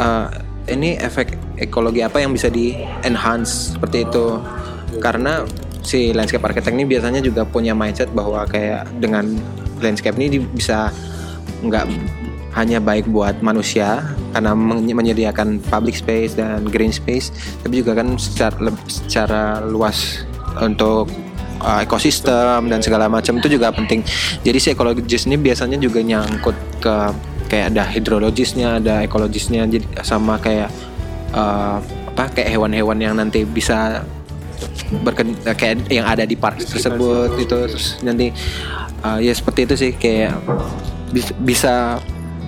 uh, 0.00 0.28
ini 0.68 0.96
efek 0.96 1.36
ekologi 1.60 2.00
apa 2.00 2.24
yang 2.24 2.32
bisa 2.32 2.48
di 2.48 2.72
enhance 3.04 3.76
seperti 3.76 4.08
itu 4.08 4.40
karena 4.98 5.46
si 5.84 6.16
landscape 6.16 6.42
architect 6.42 6.74
ini 6.74 6.88
biasanya 6.88 7.20
juga 7.20 7.44
punya 7.44 7.76
mindset 7.76 8.08
bahwa 8.10 8.42
kayak 8.48 8.88
dengan 8.98 9.36
landscape 9.84 10.16
ini 10.16 10.40
bisa 10.40 10.88
nggak 11.60 11.84
hanya 12.54 12.78
baik 12.78 13.10
buat 13.10 13.42
manusia 13.42 14.00
karena 14.30 14.54
men- 14.54 14.86
menyediakan 14.86 15.58
public 15.68 15.98
space 15.98 16.38
dan 16.38 16.62
green 16.70 16.94
space, 16.94 17.34
tapi 17.62 17.82
juga 17.82 17.98
kan 17.98 18.14
secara, 18.14 18.54
secara 18.86 19.42
luas 19.66 20.22
untuk 20.62 21.10
uh, 21.60 21.80
ekosistem 21.82 22.70
dan 22.70 22.78
segala 22.78 23.10
macam 23.10 23.42
itu 23.42 23.58
juga 23.58 23.74
penting. 23.74 24.06
Jadi 24.46 24.58
si 24.62 24.68
ekologis 24.70 25.26
ini 25.26 25.34
biasanya 25.34 25.78
juga 25.82 25.98
nyangkut 25.98 26.54
ke 26.78 26.94
kayak 27.50 27.74
ada 27.74 27.84
hidrologisnya, 27.90 28.78
ada 28.78 29.02
ekologisnya, 29.02 29.66
jadi 29.66 29.86
sama 30.06 30.38
kayak 30.38 30.70
uh, 31.34 31.82
apa 32.14 32.30
kayak 32.30 32.54
hewan-hewan 32.54 32.98
yang 33.02 33.14
nanti 33.18 33.42
bisa 33.42 34.06
berken 35.02 35.34
kayak 35.42 35.88
yang 35.90 36.06
ada 36.06 36.24
di 36.24 36.36
park 36.38 36.62
tersebut 36.62 37.34
itu 37.40 37.56
terus 37.68 37.98
nanti 38.04 38.30
uh, 39.02 39.18
ya 39.18 39.32
seperti 39.34 39.60
itu 39.66 39.74
sih 39.74 39.90
kayak 39.96 40.38
bis- 41.10 41.34
bisa 41.42 41.98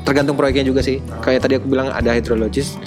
tergantung 0.06 0.38
proyeknya 0.38 0.70
juga 0.70 0.80
sih. 0.86 1.02
Kayak 1.20 1.48
tadi 1.48 1.54
aku 1.58 1.66
bilang 1.66 1.90
ada 1.90 2.14
hidrologis 2.14 2.78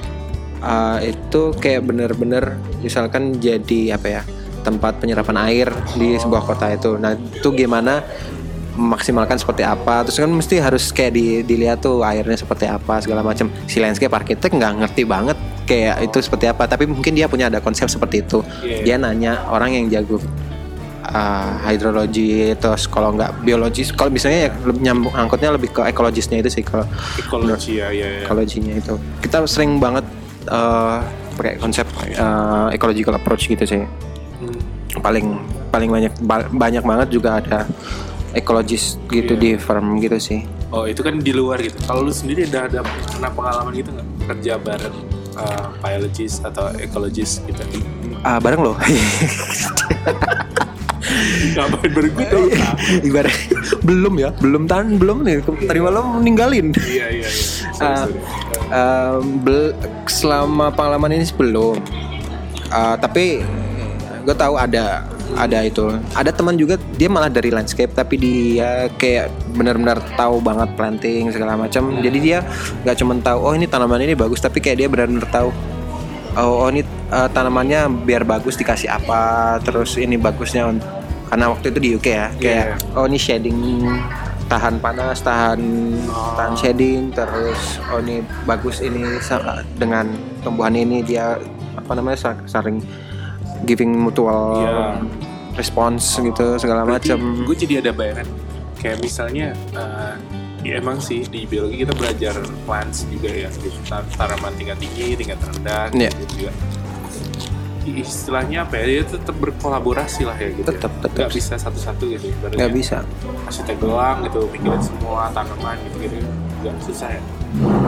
uh, 0.63 0.99
itu 1.03 1.51
kayak 1.59 1.83
bener-bener 1.83 2.55
misalkan 2.79 3.35
jadi 3.37 3.99
apa 3.99 4.07
ya 4.07 4.21
tempat 4.63 4.99
penyerapan 4.99 5.37
air 5.47 5.67
di 5.95 6.15
sebuah 6.19 6.43
kota 6.47 6.71
itu. 6.71 6.95
Nah 6.99 7.15
itu 7.15 7.49
gimana 7.55 8.03
memaksimalkan 8.79 9.35
seperti 9.35 9.67
apa? 9.67 10.07
Terus 10.07 10.23
kan 10.23 10.31
mesti 10.31 10.55
harus 10.63 10.95
kayak 10.95 11.11
di, 11.11 11.43
dilihat 11.43 11.83
tuh 11.83 11.99
airnya 11.99 12.39
seperti 12.39 12.63
apa 12.67 13.03
segala 13.03 13.19
macam. 13.19 13.51
Si 13.67 13.83
landscape 13.83 14.11
arsitek 14.11 14.55
nggak 14.55 14.73
ngerti 14.83 15.03
banget 15.03 15.35
kayak 15.69 16.01
itu 16.03 16.17
seperti 16.19 16.45
apa 16.45 16.65
tapi 16.65 16.83
mungkin 16.83 17.13
dia 17.13 17.29
punya 17.29 17.45
ada 17.45 17.61
konsep 17.61 17.85
seperti 17.85 18.25
itu 18.25 18.41
Iya. 18.59 18.81
dia 18.81 18.95
nanya 18.97 19.45
orang 19.47 19.69
yang 19.71 19.85
jago 19.87 20.17
uh, 21.05 21.53
hidrologi 21.63 22.51
terus 22.55 22.85
kalau 22.85 23.13
nggak 23.13 23.39
biologis 23.39 23.89
kalau 23.91 24.09
misalnya 24.09 24.39
ya 24.45 24.51
nyambung 24.75 25.13
angkutnya 25.13 25.53
lebih 25.53 25.69
ke 25.71 25.85
ekologisnya 25.85 26.37
itu 26.37 26.49
sih 26.51 26.63
kalau 26.63 26.89
ekologi 27.15 27.77
ya 27.77 27.89
ya, 27.89 28.07
ya. 28.09 28.19
ekologinya 28.25 28.73
itu 28.73 28.97
kita 29.21 29.45
sering 29.45 29.77
banget 29.77 30.05
uh, 30.47 31.05
pakai 31.33 31.55
konsep 31.55 31.85
uh, 32.17 32.67
ecological 32.69 33.13
approach 33.13 33.45
gitu 33.45 33.63
sih 33.63 33.85
Hmm. 34.39 34.55
paling 35.03 35.35
paling 35.67 35.91
banyak 35.91 36.13
ba- 36.23 36.47
banyak 36.47 36.79
banget 36.79 37.07
juga 37.11 37.37
ada 37.37 37.67
ekologis 38.31 38.95
gitu 39.07 39.35
Iya. 39.35 39.41
di 39.43 39.49
firm 39.55 39.99
gitu 39.99 40.15
sih 40.15 40.41
Oh 40.69 40.85
itu 40.85 41.01
kan 41.01 41.17
di 41.17 41.33
luar 41.33 41.57
gitu. 41.59 41.75
Kalau 41.81 42.05
lu 42.05 42.13
sendiri 42.13 42.45
ada 42.45 42.69
ada 42.69 42.79
pernah 42.85 43.27
pengalaman 43.27 43.73
gitu 43.73 43.89
nggak 43.89 44.07
kerja 44.29 44.53
bareng 44.55 44.95
uh, 45.39 45.71
biologist 45.79 46.43
atau 46.43 46.69
ekologis 46.75 47.39
gitu? 47.47 47.63
ah 48.21 48.37
bareng 48.37 48.59
loh 48.61 48.75
Ngapain 51.49 51.89
bareng 51.89 52.13
gue 52.13 52.25
dong? 52.29 52.47
ibarat 53.01 53.33
belum 53.81 54.13
ya 54.19 54.29
belum 54.37 54.67
tan 54.67 54.99
belum 54.99 55.23
nih 55.23 55.41
tadi 55.65 55.79
malam 55.79 56.19
ninggalin 56.21 56.75
Iya 56.75 57.07
iya 57.09 57.27
iya. 57.27 57.45
Ah. 57.79 58.05
Eh, 58.69 59.71
selama 60.05 60.69
pengalaman 60.69 61.15
ini 61.15 61.23
sih 61.25 61.33
belum 61.33 61.79
Eh, 62.69 62.95
tapi 63.01 63.41
gue 64.21 64.35
tahu 64.37 64.53
ada 64.59 65.09
ada 65.37 65.61
itu. 65.65 65.93
Ada 66.15 66.31
teman 66.33 66.55
juga 66.57 66.79
dia 66.97 67.09
malah 67.11 67.29
dari 67.29 67.53
landscape 67.53 67.93
tapi 67.93 68.17
dia 68.17 68.89
kayak 68.97 69.29
benar-benar 69.53 70.01
tahu 70.17 70.41
banget 70.41 70.69
planting 70.73 71.29
segala 71.29 71.59
macam. 71.59 71.93
Jadi 72.01 72.17
dia 72.17 72.41
nggak 72.85 72.97
cuma 72.97 73.13
tahu 73.19 73.37
oh 73.43 73.53
ini 73.53 73.69
tanaman 73.69 74.01
ini 74.01 74.15
bagus 74.17 74.41
tapi 74.41 74.63
kayak 74.63 74.77
dia 74.81 74.87
benar-benar 74.89 75.27
tahu 75.29 75.49
oh, 76.37 76.65
oh 76.65 76.69
ini 76.69 76.81
eh, 76.85 77.29
tanamannya 77.31 78.05
biar 78.05 78.23
bagus 78.27 78.55
dikasih 78.59 78.91
apa 78.91 79.57
terus 79.63 79.97
ini 79.97 80.19
bagusnya 80.19 80.69
karena 81.29 81.45
waktu 81.53 81.65
itu 81.69 81.79
di 81.79 81.89
UK 81.97 82.07
ya 82.09 82.27
kayak 82.37 82.65
oh 82.97 83.05
ini 83.05 83.17
shading 83.21 83.85
tahan 84.49 84.81
panas 84.81 85.21
tahan 85.21 85.61
tahan 86.33 86.53
shading 86.57 87.13
terus 87.13 87.77
oh 87.93 88.01
ini 88.01 88.25
bagus 88.49 88.81
ini 88.81 89.05
dengan 89.77 90.09
tumbuhan 90.41 90.73
ini 90.73 91.05
dia 91.05 91.37
apa 91.77 91.91
namanya 91.93 92.17
sa- 92.17 92.45
saling 92.49 92.81
giving 93.61 93.91
mutual 93.93 94.59
Iya. 94.59 95.03
response 95.53 96.15
gitu 96.15 96.55
segala 96.55 96.83
macam 96.83 97.17
gue 97.41 97.55
jadi 97.57 97.81
ada 97.81 97.91
bayangan 97.91 98.27
kayak 98.75 98.97
misalnya 98.99 99.51
uh, 99.73 100.15
ya 100.59 100.77
emang 100.77 100.99
sih 100.99 101.23
di 101.23 101.43
biologi 101.43 101.81
kita 101.81 101.91
belajar 101.91 102.35
plants 102.63 103.03
juga 103.05 103.27
ya 103.29 103.49
gitu. 103.53 103.75
Tanaman 104.13 104.51
tingkat 104.55 104.77
tinggi 104.77 105.15
tingkat 105.15 105.39
rendah 105.41 105.91
Iya. 105.91 106.11
gitu 106.17 106.33
juga 106.37 106.51
istilahnya 107.89 108.63
apa 108.63 108.77
ya 108.77 108.85
dia 108.85 109.03
tetap 109.03 109.33
berkolaborasi 109.35 110.21
lah 110.21 110.37
ya 110.37 110.53
gitu 110.53 110.61
Tetap, 110.63 110.91
ya. 110.91 111.01
tetap. 111.01 111.17
nggak 111.17 111.31
bisa 111.33 111.53
satu-satu 111.57 112.03
gitu 112.07 112.25
nggak 112.29 112.53
Ibaratnya 112.53 112.69
bisa 112.69 112.97
arsitek 113.43 113.77
doang 113.81 114.17
gitu 114.23 114.45
mikirin 114.47 114.77
semua 114.79 115.31
tanaman 115.31 115.73
gitu 115.81 115.97
gitu 115.99 116.15
nggak 116.61 116.75
susah 116.85 117.09
ya 117.09 117.21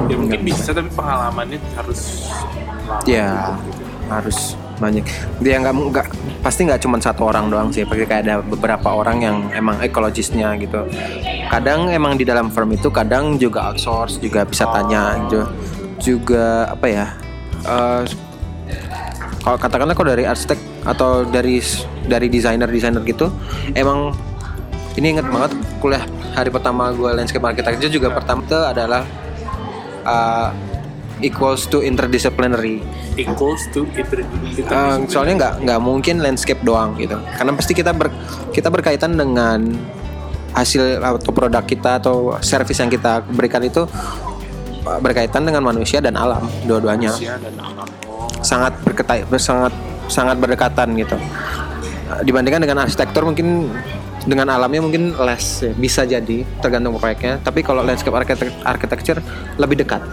ya 0.09 0.15
mungkin 0.17 0.25
Nggak 0.33 0.43
bisa 0.43 0.69
tapi 0.73 0.89
pengalamannya 0.89 1.59
harus 1.77 2.01
lama 2.81 3.05
Ya. 3.05 3.29
gitu, 3.29 3.69
gitu. 3.69 3.83
harus 4.09 4.39
banyak 4.81 5.05
dia 5.37 5.61
nggak 5.61 5.73
nggak 5.93 6.07
pasti 6.41 6.65
nggak 6.65 6.81
cuma 6.81 6.97
satu 6.97 7.29
orang 7.29 7.53
doang 7.53 7.69
sih 7.69 7.85
pasti 7.85 8.09
kayak 8.09 8.25
ada 8.25 8.35
beberapa 8.41 8.89
orang 8.97 9.21
yang 9.21 9.37
emang 9.53 9.77
ekologisnya 9.79 10.57
gitu. 10.57 10.89
Kadang 11.53 11.93
emang 11.93 12.17
di 12.17 12.25
dalam 12.25 12.49
firm 12.49 12.73
itu 12.73 12.89
kadang 12.89 13.37
juga 13.37 13.69
outsource 13.69 14.17
juga 14.17 14.41
bisa 14.43 14.65
tanya 14.73 15.21
juga 16.01 16.65
apa 16.73 16.87
ya 16.89 17.05
eh, 17.61 18.01
kalau 19.45 19.57
katakanlah 19.57 19.93
kalau 19.93 20.09
dari 20.13 20.25
arsitek 20.25 20.57
atau 20.85 21.25
dari 21.29 21.61
dari 22.09 22.27
desainer 22.29 22.65
desainer 22.65 23.05
gitu 23.05 23.29
emang 23.77 24.17
ini 24.97 25.17
inget 25.17 25.27
banget 25.29 25.53
kuliah 25.77 26.03
hari 26.33 26.49
pertama 26.49 26.89
gue 26.89 27.09
landscape 27.13 27.45
architecture 27.45 27.91
juga 27.93 28.09
pertama 28.09 28.41
itu 28.43 28.57
adalah 28.57 29.05
uh, 30.03 30.49
equals 31.21 31.69
to 31.69 31.85
interdisciplinary. 31.85 32.81
Equals 33.15 33.69
to 33.71 33.85
inter, 33.93 34.25
Uh, 34.71 35.03
soalnya 35.07 35.33
nggak 35.37 35.53
nggak 35.65 35.79
mungkin 35.81 36.19
landscape 36.19 36.59
doang 36.61 36.97
gitu. 36.99 37.17
Karena 37.37 37.51
pasti 37.55 37.73
kita 37.73 37.95
ber, 37.95 38.11
kita 38.51 38.67
berkaitan 38.67 39.15
dengan 39.15 39.73
hasil 40.51 40.99
atau 40.99 41.31
produk 41.31 41.63
kita 41.63 42.03
atau 42.03 42.35
service 42.43 42.77
yang 42.83 42.91
kita 42.91 43.23
berikan 43.23 43.63
itu 43.63 43.87
uh, 44.85 44.99
berkaitan 44.99 45.47
dengan 45.47 45.63
manusia 45.63 46.03
dan 46.03 46.19
alam 46.19 46.43
dua-duanya. 46.67 47.15
Manusia 47.15 47.39
dan 47.39 47.55
alam. 47.57 47.87
Oh, 48.09 48.27
sangat 48.43 48.75
berketai 48.83 49.23
sangat 49.39 49.73
sangat 50.11 50.35
berdekatan 50.37 50.93
gitu. 50.99 51.15
Uh, 52.11 52.21
dibandingkan 52.27 52.61
dengan 52.61 52.83
arsitektur 52.83 53.23
mungkin 53.23 53.71
dengan 54.21 54.53
alamnya 54.53 54.85
mungkin 54.85 55.17
less 55.17 55.65
ya, 55.65 55.73
bisa 55.73 56.05
jadi 56.05 56.45
tergantung 56.61 56.93
proyeknya. 56.99 57.41
Tapi 57.41 57.65
kalau 57.65 57.81
landscape 57.81 58.13
architect- 58.13 58.59
architecture 58.67 59.19
lebih 59.57 59.81
dekat 59.81 60.03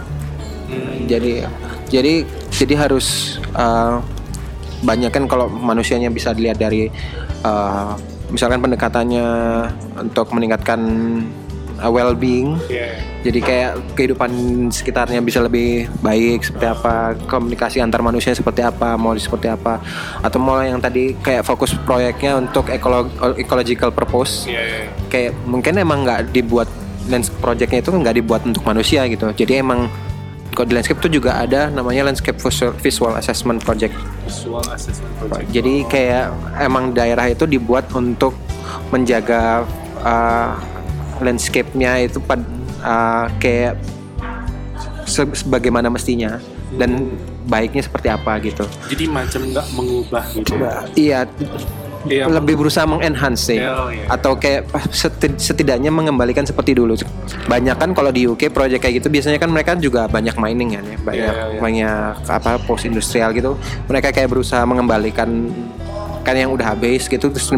jadi 1.09 1.49
jadi 1.89 2.13
jadi 2.53 2.73
harus 2.77 3.39
uh, 3.57 3.97
banyak 4.85 5.09
kan 5.09 5.25
kalau 5.25 5.49
manusianya 5.49 6.13
bisa 6.13 6.31
dilihat 6.31 6.61
dari 6.61 6.87
uh, 7.43 7.97
misalkan 8.29 8.61
pendekatannya 8.61 9.25
untuk 9.97 10.29
meningkatkan 10.31 10.79
uh, 11.81 11.89
well-being. 11.89 12.61
Ya 12.69 13.09
jadi 13.19 13.39
kayak 13.43 13.71
kehidupan 13.99 14.31
sekitarnya 14.71 15.19
bisa 15.19 15.43
lebih 15.43 15.91
baik 15.99 16.39
seperti 16.39 16.71
apa 16.71 17.19
komunikasi 17.27 17.83
antar 17.83 17.99
manusia 17.99 18.31
seperti 18.31 18.63
apa 18.63 18.95
mau 18.95 19.11
seperti 19.19 19.51
apa 19.51 19.83
atau 20.23 20.39
mau 20.39 20.63
yang 20.63 20.79
tadi 20.79 21.19
kayak 21.19 21.43
fokus 21.43 21.75
proyeknya 21.83 22.39
untuk 22.39 22.71
ekolo- 22.71 23.11
ecological 23.35 23.91
purpose. 23.91 24.47
Ya 24.47 24.63
ya 24.63 24.87
kayak 25.11 25.35
mungkin 25.43 25.75
emang 25.75 26.07
nggak 26.07 26.31
dibuat 26.31 26.71
lens 27.11 27.27
projectnya 27.27 27.83
itu 27.83 27.91
nggak 27.91 28.15
dibuat 28.23 28.41
untuk 28.47 28.63
manusia 28.63 29.03
gitu. 29.11 29.27
Jadi 29.35 29.59
emang 29.59 29.91
kalau 30.53 30.65
di 30.67 30.73
landscape 30.75 30.99
itu 30.99 31.21
juga 31.21 31.39
ada 31.39 31.69
namanya 31.71 32.09
landscape 32.09 32.37
visual, 32.81 33.15
assessment 33.15 33.61
project. 33.63 33.95
Visual 34.25 34.65
assessment 34.73 35.13
project. 35.21 35.49
Jadi 35.53 35.87
kayak 35.87 36.33
emang 36.59 36.91
daerah 36.91 37.29
itu 37.29 37.45
dibuat 37.47 37.87
untuk 37.95 38.35
menjaga 38.89 39.63
uh, 40.03 40.57
landscape-nya 41.21 42.05
itu 42.05 42.19
pad, 42.19 42.41
uh, 42.81 43.29
kayak 43.37 43.79
se- 45.05 45.35
sebagaimana 45.37 45.89
mestinya 45.89 46.37
dan 46.77 47.09
baiknya 47.49 47.81
seperti 47.81 48.13
apa 48.13 48.37
gitu. 48.45 48.61
Jadi 48.93 49.09
macam 49.09 49.41
nggak 49.41 49.67
mengubah 49.73 50.23
gitu? 50.37 50.53
Ya 50.53 50.73
iya 50.93 51.19
Iya, 52.07 52.31
lebih 52.31 52.55
berusaha 52.55 52.87
mengenhance 52.87 53.51
sih 53.51 53.59
Oh, 53.59 53.91
iya. 53.91 54.07
atau 54.07 54.39
kayak 54.39 54.63
seti- 54.89 55.35
setidaknya 55.35 55.91
mengembalikan 55.91 56.47
seperti 56.47 56.71
dulu 56.71 56.95
banyak 57.45 57.75
kan 57.75 57.91
kalau 57.91 58.07
di 58.07 58.23
UK 58.23 58.47
proyek 58.47 58.79
kayak 58.79 59.03
gitu 59.03 59.11
biasanya 59.11 59.35
kan 59.35 59.51
mereka 59.51 59.75
juga 59.75 60.07
banyak 60.07 60.31
mining 60.35 60.79
kan 60.79 60.85
ya 60.85 60.97
banyak 60.97 61.33
Iya, 61.35 61.45
iya. 61.49 61.59
banyak 61.59 62.13
apa 62.23 62.51
post 62.63 62.87
industrial 62.87 63.35
gitu 63.35 63.59
mereka 63.85 64.15
kayak 64.15 64.31
berusaha 64.31 64.63
mengembalikan 64.63 65.51
kan 66.23 66.35
yang 66.35 66.55
udah 66.55 66.71
habis 66.71 67.07
gitu 67.07 67.27
terus 67.27 67.51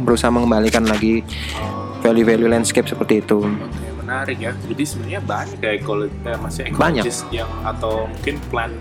berusaha 0.00 0.32
mengembalikan 0.32 0.84
lagi 0.84 1.20
value-value 2.00 2.48
landscape 2.48 2.88
seperti 2.88 3.20
itu 3.20 3.44
menarik 4.02 4.38
ya. 4.38 4.52
Jadi 4.68 4.84
sebenarnya 4.84 5.20
banyak 5.22 5.58
ya 5.58 5.72
ekologi, 5.72 6.12
eh, 6.26 6.36
masih 6.36 6.62
Banyak. 6.74 7.04
yang 7.32 7.48
atau 7.64 8.04
mungkin 8.04 8.36
plant 8.52 8.74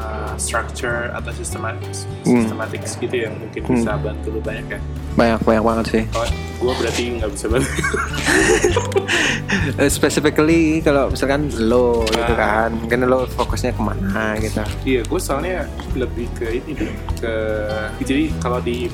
uh, 0.00 0.32
structure 0.34 1.12
atau 1.12 1.30
systematic 1.30 1.92
Hmm. 2.24 2.48
gitu 2.98 3.16
yang 3.20 3.34
mungkin 3.36 3.60
Hmm. 3.60 3.74
bisa 3.74 3.92
bantu 3.96 4.26
lu 4.30 4.40
banyak 4.40 4.66
ya. 4.66 4.80
banyak 5.10 5.40
banyak 5.42 5.64
banget 5.64 5.86
sih 5.86 6.04
Kalau 6.08 6.26
gue 6.56 6.72
berarti 6.76 7.02
nggak 7.14 7.30
bisa 7.30 7.46
bantu. 7.46 7.70
Eh, 9.76 9.88
specifically 9.88 10.80
kalau 10.80 11.08
misalkan 11.08 11.46
lo 11.60 12.04
gitu 12.06 12.32
Ah. 12.32 12.64
kan 12.64 12.70
mungkin 12.72 13.04
lo 13.04 13.26
fokusnya 13.28 13.72
ke 13.72 13.82
mana 13.82 14.36
gitu 14.38 14.62
Iya, 14.84 15.00
gue 15.02 15.20
soalnya 15.20 15.66
lebih 15.94 16.26
ke 16.34 16.46
ini 16.54 16.72
deh, 16.74 16.92
ke 17.16 17.34
jadi 18.00 18.30
kalau 18.38 18.58
di 18.58 18.88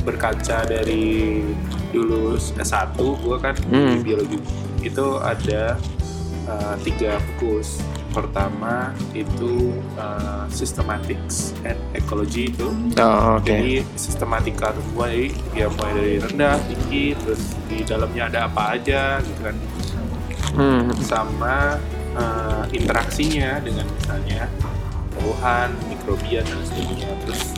berkaca 0.00 0.64
dari 0.64 1.40
dulu 1.90 2.34
S1 2.56 2.96
gue 2.96 3.36
kan 3.38 3.54
Hmm. 3.68 3.92
di 3.92 3.98
biologi 4.02 4.38
itu 4.80 5.06
ada 5.20 5.76
uh, 6.46 6.74
tiga 6.80 7.20
fokus. 7.20 7.84
Pertama 8.10 8.90
itu 9.14 9.70
uh, 9.94 10.44
systematics 10.50 11.54
and 11.62 11.78
ecology 11.94 12.50
itu. 12.50 12.66
oh 12.98 13.38
oke 13.38 13.46
Jadi 13.46 13.86
sistematika 13.94 14.74
tuh 14.74 14.82
mulai 14.92 15.30
ya 15.54 15.70
mulai 15.70 15.92
dari 15.94 16.14
rendah, 16.18 16.58
tinggi, 16.66 17.14
terus 17.14 17.54
di 17.66 17.86
dalamnya 17.86 18.26
ada 18.26 18.40
apa 18.46 18.74
aja 18.74 19.18
gitu 19.20 19.40
kan 19.40 19.56
Hmm. 20.50 20.90
sama 20.98 21.78
eh, 22.10 22.64
interaksinya 22.74 23.62
dengan 23.62 23.86
misalnya 23.86 24.50
tumbuhan, 25.14 25.70
mikrobian 25.86 26.42
dan 26.42 26.58
sebagainya. 26.66 27.06
Terus 27.22 27.54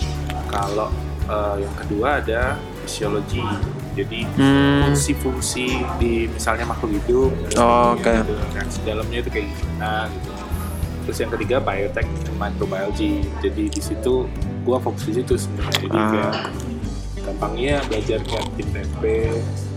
kalau 0.46 0.92
eh, 1.24 1.56
yang 1.64 1.72
kedua 1.72 2.20
ada 2.20 2.60
fisiologi. 2.84 3.40
Jadi 3.92 4.24
Hmm. 4.36 4.88
fungsi-fungsi 4.88 5.68
di 5.96 6.24
misalnya 6.28 6.64
makhluk 6.64 6.96
hidup. 6.96 7.32
Oh, 7.56 7.92
oke. 7.92 8.04
gitu, 8.04 8.36
reaksi 8.52 8.78
dalamnya 8.84 9.18
itu 9.20 9.30
kayak 9.30 9.48
gimana 9.48 9.92
gitu. 10.08 10.31
Terus 11.02 11.16
yang 11.18 11.30
ketiga 11.30 11.56
biotech 11.58 12.06
and 12.06 12.36
microbiology. 12.36 13.12
Jadi 13.38 13.62
di 13.68 13.80
situ 13.80 14.26
gua 14.62 14.78
fokus 14.78 15.04
di 15.04 15.18
situ 15.18 15.34
sebenarnya. 15.36 15.78
Jadi 15.80 15.96
Ah. 15.96 16.08
kayak 16.08 16.32
gampangnya 17.22 17.74
belajar 17.84 18.18
kayak 18.20 18.44
bikin 18.50 18.66
tempe, 18.72 19.16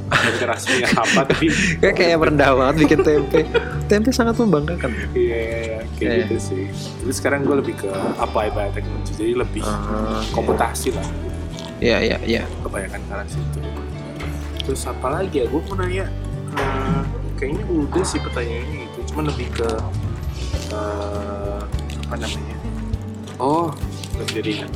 belajar 0.07 0.47
rasanya 0.51 0.87
apa 0.91 1.21
tapi 1.23 1.45
kayak 1.81 1.95
kayak 1.95 2.17
merendah 2.17 2.49
banget 2.53 2.75
bikin 2.79 2.99
tempe 3.01 3.39
tempe 3.85 4.09
sangat 4.09 4.33
membanggakan 4.35 4.89
Iya, 5.11 5.37
iya, 5.37 5.79
kayak 5.95 6.09
Iya. 6.11 6.21
gitu 6.23 6.35
sih. 6.39 6.63
Tapi 6.99 7.11
sekarang 7.11 7.39
gue 7.43 7.55
lebih 7.55 7.75
ke 7.75 7.89
apply 8.17 8.49
biotechnology, 8.49 9.13
jadi 9.15 9.33
lebih 9.35 9.61
Ah, 9.61 10.21
komputasi 10.31 10.89
lah. 10.91 11.05
iya 11.77 11.97
iya 11.99 12.17
iya 12.23 12.43
Kebanyakan 12.61 12.97
ke 12.99 13.11
arah 13.11 13.27
situ. 13.27 13.59
Terus 14.63 14.81
apa 14.83 15.07
lagi 15.11 15.35
ya? 15.37 15.45
Gue 15.45 15.61
mau 15.63 15.75
nanya, 15.75 16.09
eh, 16.55 17.01
kayaknya 17.35 17.63
udah 17.67 18.01
sih 18.01 18.17
pertanyaannya 18.17 18.79
itu, 18.83 18.99
cuma 19.05 19.21
lebih 19.23 19.45
ke 19.51 19.69
eh, 20.71 21.59
apa 22.05 22.15
namanya? 22.15 22.57
Oh, 23.41 23.73
udah 24.15 24.27
jadi 24.31 24.61
ingat. 24.61 24.71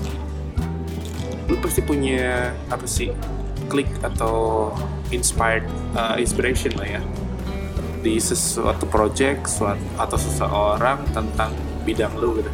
Lu 1.47 1.55
pasti 1.63 1.81
punya 1.81 2.53
apa 2.67 2.85
sih? 2.85 3.13
Klik 3.69 3.89
atau 4.01 4.69
inspired 5.13 5.65
eh, 5.95 6.15
inspiration 6.21 6.73
lah 6.75 6.99
ya. 6.99 7.01
Di 7.99 8.15
sesuatu 8.15 8.87
project 8.87 9.47
suatu, 9.47 9.83
atau 9.99 10.17
seseorang 10.17 11.03
tentang 11.11 11.51
bidang 11.83 12.11
lu 12.19 12.39
gitu. 12.39 12.51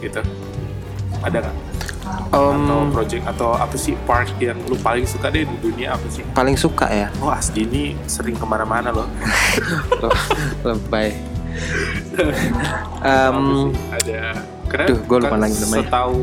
Gitu. 0.00 0.20
Ada 1.24 1.44
nggak? 1.44 1.56
Atau 2.06 2.54
Om, 2.54 2.94
project 2.94 3.26
atau 3.26 3.50
apa 3.58 3.74
sih 3.74 3.98
part 4.06 4.30
yang 4.38 4.54
lu 4.70 4.78
paling 4.78 5.02
suka 5.02 5.26
deh 5.26 5.42
di 5.42 5.56
dunia 5.58 5.98
apa 5.98 6.06
sih? 6.06 6.22
Paling 6.36 6.54
suka 6.54 6.86
ya? 6.86 7.08
Oh 7.18 7.34
Asdi 7.34 7.66
ini 7.66 7.98
sering 8.06 8.38
ke 8.38 8.46
mana-mana 8.46 8.94
loh. 8.94 9.08
Lebay 10.66 11.36
Sih? 12.16 12.50
ada 13.92 14.20
karena 14.66 14.86
Duh, 14.88 14.98
gua 15.04 15.18
lupa 15.20 15.30
kan 15.30 15.40
lagi 15.40 15.56
namanya. 15.60 15.84
setahu 15.84 16.16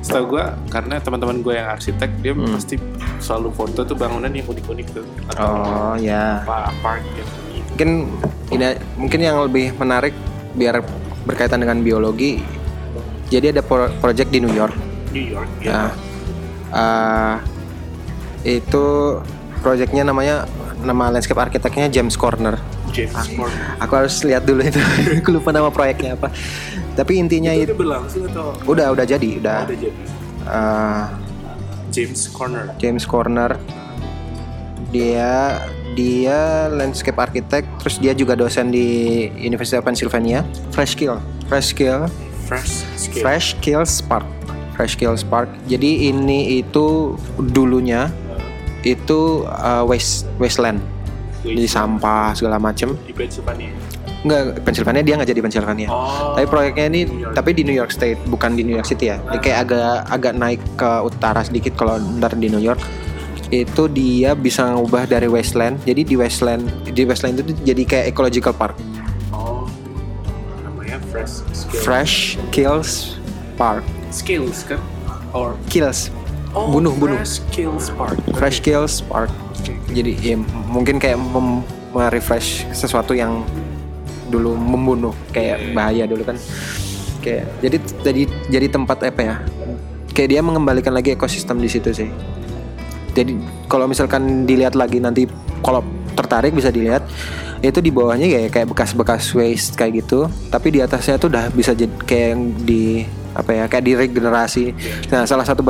setahu 0.00 0.24
gue 0.30 0.44
karena 0.70 0.94
teman-teman 0.96 1.36
gue 1.40 1.54
yang 1.54 1.68
arsitek 1.70 2.10
dia 2.18 2.32
Hmm. 2.32 2.48
pasti 2.48 2.80
selalu 3.18 3.48
foto 3.52 3.84
tuh 3.84 3.92
bangunan 3.92 4.30
yang 4.30 4.48
unik-unik 4.48 4.86
tuh. 4.90 5.04
Atau 5.28 5.44
oh 5.44 5.94
ya 5.94 6.40
mungkin 7.68 7.88
ini 8.50 8.64
mungkin 8.96 9.20
yang 9.20 9.36
lebih 9.40 9.76
menarik 9.76 10.16
biar 10.52 10.80
berkaitan 11.22 11.60
dengan 11.60 11.80
biologi. 11.80 12.40
Jadi 13.28 13.52
ada 13.52 13.62
pro- 13.62 13.92
project 14.00 14.32
di 14.32 14.40
New 14.40 14.50
York. 14.50 14.74
New 15.12 15.22
York 15.28 15.50
Nah, 15.60 15.60
ya 15.60 15.80
eh, 16.72 17.34
itu 18.56 18.84
projectnya 19.60 20.02
namanya 20.02 20.48
nama 20.80 21.12
landscape 21.12 21.36
arsiteknya 21.36 21.92
James 21.92 22.16
Corner 22.16 22.56
James 22.90 23.14
aku 23.78 23.92
harus 23.94 24.20
lihat 24.26 24.42
dulu 24.44 24.62
itu. 24.66 24.80
Aku 25.22 25.30
lupa 25.34 25.50
nama 25.54 25.70
proyeknya 25.70 26.18
apa. 26.18 26.28
Tapi 26.98 27.22
intinya 27.22 27.54
itu 27.54 27.70
itu 27.70 27.72
udah 27.72 27.78
berlangsung 27.78 28.22
atau 28.28 28.46
udah 28.66 28.86
udah 28.92 29.04
jadi 29.06 29.30
udah. 29.40 29.60
Udah 29.66 29.78
jadi. 29.78 30.00
Eh, 30.50 31.04
James 31.90 32.20
Corner. 32.30 32.64
James 32.82 33.04
Corner. 33.06 33.50
Dia 34.90 35.62
dia 35.94 36.70
landscape 36.70 37.18
architect 37.18 37.66
terus 37.82 37.98
dia 37.98 38.14
juga 38.14 38.34
dosen 38.34 38.74
di 38.74 39.30
University 39.38 39.78
of 39.78 39.86
Pennsylvania. 39.86 40.42
Fresh 40.74 40.98
Kill. 40.98 41.18
Fresh 41.46 41.74
Kill. 41.78 42.10
Fresh 42.50 42.82
Scale 42.98 43.22
Fresh 43.22 43.48
Kills 43.62 44.02
Park 44.02 44.26
Fresh 44.74 44.98
Kills 44.98 45.22
Park 45.22 45.46
jadi 45.70 46.10
ini 46.10 46.58
itu 46.58 47.14
dulunya 47.38 48.10
itu 48.82 49.46
uh, 49.46 49.86
waste 49.86 50.26
wasteland 50.42 50.82
jadi 51.44 51.68
sampah 51.68 52.36
segala 52.36 52.60
macem. 52.60 52.92
Di 53.04 53.12
Pennsylvania? 53.16 53.72
Enggak, 54.20 54.60
Pennsylvania 54.68 55.00
dia 55.00 55.14
nggak 55.16 55.30
jadi 55.32 55.40
Pennsylvania. 55.40 55.88
Oh. 55.88 56.36
Tapi 56.36 56.46
proyeknya 56.48 56.84
ini 56.92 57.00
tapi 57.32 57.56
di 57.56 57.64
New 57.64 57.72
York 57.72 57.88
State 57.88 58.20
bukan 58.28 58.52
di 58.52 58.62
New 58.68 58.76
York 58.76 58.84
City 58.84 59.08
ya. 59.08 59.16
Dia 59.32 59.40
kayak 59.40 59.58
agak 59.64 59.92
agak 60.12 60.32
naik 60.36 60.60
ke 60.76 60.90
utara 61.00 61.40
sedikit 61.40 61.72
kalau 61.80 61.96
ntar 62.20 62.36
di 62.36 62.52
New 62.52 62.60
York. 62.60 62.80
Itu 63.48 63.88
dia 63.88 64.36
bisa 64.36 64.76
ngubah 64.76 65.08
dari 65.08 65.26
wasteland. 65.26 65.80
Jadi 65.88 66.04
di 66.04 66.14
wasteland 66.20 66.68
di 66.84 67.02
wasteland 67.08 67.40
itu 67.40 67.56
jadi 67.64 67.82
kayak 67.88 68.06
ecological 68.12 68.52
park. 68.52 68.76
Oh. 69.32 69.64
Namanya 70.60 71.00
Fresh 71.08 71.40
Scale 71.56 71.80
fresh 71.80 72.14
kills 72.52 73.16
park. 73.56 73.82
Scales 74.12 74.68
kan 74.68 74.82
or 75.32 75.56
kills 75.70 76.10
oh, 76.52 76.68
Bunuh, 76.68 76.92
bunuh. 76.92 77.16
Fresh 77.16 77.40
Scales 77.40 77.86
Park. 77.94 78.18
Fresh 78.36 78.58
kills 78.60 79.00
park. 79.06 79.30
Jadi 79.90 80.12
ya, 80.18 80.36
mungkin 80.70 80.96
kayak 81.02 81.18
mem- 81.18 81.66
merefresh 81.90 82.70
sesuatu 82.70 83.12
yang 83.16 83.42
dulu 84.30 84.54
membunuh 84.54 85.14
kayak 85.34 85.74
bahaya 85.74 86.06
dulu 86.06 86.22
kan. 86.22 86.38
Kayak 87.20 87.50
jadi 87.60 87.76
jadi 88.06 88.22
jadi 88.48 88.66
tempat 88.70 89.10
apa 89.10 89.20
ya? 89.20 89.36
Kayak 90.14 90.28
dia 90.38 90.40
mengembalikan 90.40 90.94
lagi 90.94 91.14
ekosistem 91.14 91.58
di 91.58 91.68
situ 91.68 91.90
sih. 91.90 92.08
Jadi 93.14 93.34
kalau 93.66 93.90
misalkan 93.90 94.46
dilihat 94.46 94.78
lagi 94.78 95.02
nanti 95.02 95.26
kalau 95.60 95.82
tertarik 96.14 96.54
bisa 96.54 96.70
dilihat 96.70 97.02
itu 97.60 97.82
di 97.82 97.90
bawahnya 97.92 98.30
kayak 98.30 98.50
kayak 98.54 98.68
bekas-bekas 98.70 99.34
waste 99.34 99.74
kayak 99.74 100.06
gitu. 100.06 100.30
Tapi 100.48 100.78
di 100.78 100.78
atasnya 100.80 101.18
tuh 101.18 101.28
udah 101.28 101.50
bisa 101.50 101.74
jadi 101.74 101.92
kayak 102.06 102.26
yang 102.32 102.42
di 102.62 102.84
apa 103.34 103.50
ya 103.54 103.64
kayak 103.70 103.84
diregenerasi 103.86 104.74
nah 105.10 105.22
salah 105.22 105.46
satu 105.46 105.62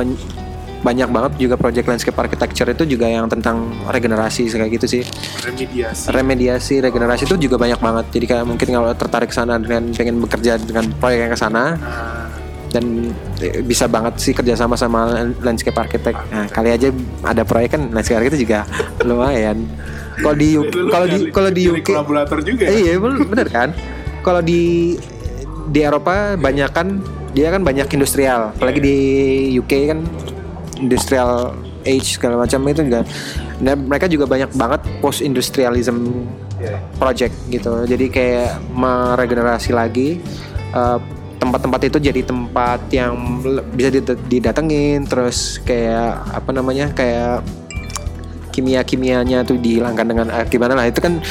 banyak 0.81 1.09
banget 1.13 1.33
juga 1.37 1.55
project 1.61 1.87
landscape 1.87 2.17
architecture 2.17 2.69
itu 2.73 2.85
juga 2.97 3.05
yang 3.05 3.29
tentang 3.29 3.69
regenerasi 3.85 4.49
kayak 4.49 4.81
gitu 4.81 4.87
sih. 4.89 5.03
Remediasi. 5.45 6.05
Remediasi 6.09 6.75
regenerasi 6.81 7.23
itu 7.29 7.37
juga 7.49 7.61
banyak 7.61 7.81
banget. 7.81 8.05
Jadi 8.17 8.25
kayak 8.27 8.45
mungkin 8.49 8.69
kalau 8.73 8.91
tertarik 8.97 9.31
sana 9.31 9.61
dengan 9.61 9.93
pengen 9.93 10.25
bekerja 10.25 10.57
dengan 10.57 10.89
proyek 10.97 11.29
yang 11.29 11.33
ke 11.33 11.39
sana 11.39 11.63
Ah, 11.81 12.33
dan 12.73 13.13
eh, 13.45 13.61
bisa 13.61 13.85
banget 13.91 14.17
sih 14.17 14.33
kerjasama 14.33 14.79
sama 14.79 15.29
landscape 15.45 15.77
architect. 15.77 16.17
Nah 16.33 16.49
kali 16.49 16.73
aja 16.73 16.89
ada 17.29 17.43
proyek 17.45 17.77
kan 17.77 17.83
landscape 17.93 18.25
architect 18.25 18.41
juga 18.41 18.65
lumayan. 19.09 19.69
Kalau 20.21 20.37
di 20.37 20.49
kalau 20.89 21.07
di 21.07 21.19
kalau 21.29 21.51
di 21.53 21.63
UK 21.69 21.93
kolaborator 21.93 22.39
juga 22.41 22.65
eh, 22.73 22.89
iya 22.89 22.95
bener, 22.97 23.29
bener 23.29 23.49
kan? 23.53 23.69
Kalau 24.25 24.41
di 24.41 24.97
di 25.71 25.81
Eropa 25.85 26.41
banyak 26.41 26.71
kan 26.73 27.05
dia 27.37 27.53
kan 27.53 27.63
banyak 27.63 27.87
industrial. 27.93 28.57
Apalagi 28.57 28.81
di 28.81 28.97
UK 29.61 29.73
kan 29.93 29.99
industrial 30.81 31.53
age 31.85 32.17
segala 32.17 32.45
macam 32.45 32.61
itu 32.67 32.81
juga. 32.85 33.01
Nah, 33.61 33.77
mereka 33.77 34.09
juga 34.09 34.25
banyak 34.25 34.51
banget 34.53 34.81
post 35.01 35.21
industrialism 35.21 36.25
project 36.97 37.33
gitu. 37.49 37.85
Jadi 37.85 38.07
kayak 38.09 38.61
meregenerasi 38.73 39.73
lagi 39.73 40.21
eh, 40.73 40.99
tempat-tempat 41.41 41.89
itu 41.89 41.99
jadi 42.01 42.21
tempat 42.21 42.85
yang 42.93 43.17
bisa 43.73 43.89
did- 43.89 44.21
didatengin. 44.29 45.05
Terus 45.05 45.61
kayak 45.63 46.37
apa 46.37 46.51
namanya 46.53 46.93
kayak 46.93 47.45
kimia-kimianya 48.51 49.47
tuh 49.47 49.57
dihilangkan 49.57 50.07
dengan 50.07 50.27
gimana 50.51 50.75
lah 50.75 50.91
itu 50.91 50.99
kan 50.99 51.23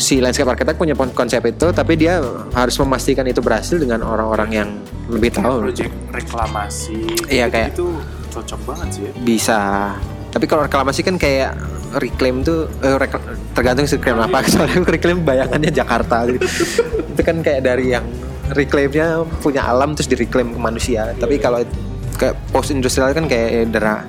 si 0.00 0.24
landscape 0.24 0.48
architect 0.48 0.80
punya 0.80 0.96
konsep 0.96 1.44
itu 1.44 1.68
tapi 1.76 2.00
dia 2.00 2.24
harus 2.56 2.72
memastikan 2.80 3.28
itu 3.28 3.44
berhasil 3.44 3.76
dengan 3.76 4.00
orang-orang 4.00 4.50
yang 4.50 4.68
lebih 5.12 5.28
tahu. 5.28 5.68
Project 5.68 5.92
reklamasi 6.08 7.04
Iya, 7.28 7.52
kayak- 7.52 7.76
itu 7.76 7.92
cocok 8.28 8.60
banget 8.64 8.88
sih 8.92 9.02
ya 9.04 9.12
bisa 9.18 9.60
tapi 10.28 10.44
kalau 10.44 10.62
reklamasi 10.62 11.00
kan 11.00 11.16
kayak 11.16 11.56
reclaim 11.96 12.44
tuh 12.44 12.68
eh, 12.80 12.96
rek- 12.96 13.24
tergantung 13.52 13.88
sih 13.88 13.96
reclaim 13.96 14.20
apa 14.20 14.44
soalnya 14.52 14.84
reclaim 14.84 15.24
bayangannya 15.24 15.72
Jakarta 15.72 16.28
gitu. 16.28 16.44
itu 17.16 17.22
kan 17.24 17.40
kayak 17.40 17.64
dari 17.64 17.96
yang 17.96 18.04
reclaimnya 18.48 19.24
punya 19.40 19.64
alam 19.64 19.92
terus 19.92 20.04
direclaim 20.06 20.52
ke 20.52 20.60
manusia. 20.60 21.16
Tapi 21.16 21.36
kalau 21.36 21.64
ke 22.14 22.32
post 22.48 22.68
industrial 22.68 23.12
kan 23.12 23.24
kayak 23.24 23.72
dera 23.72 24.04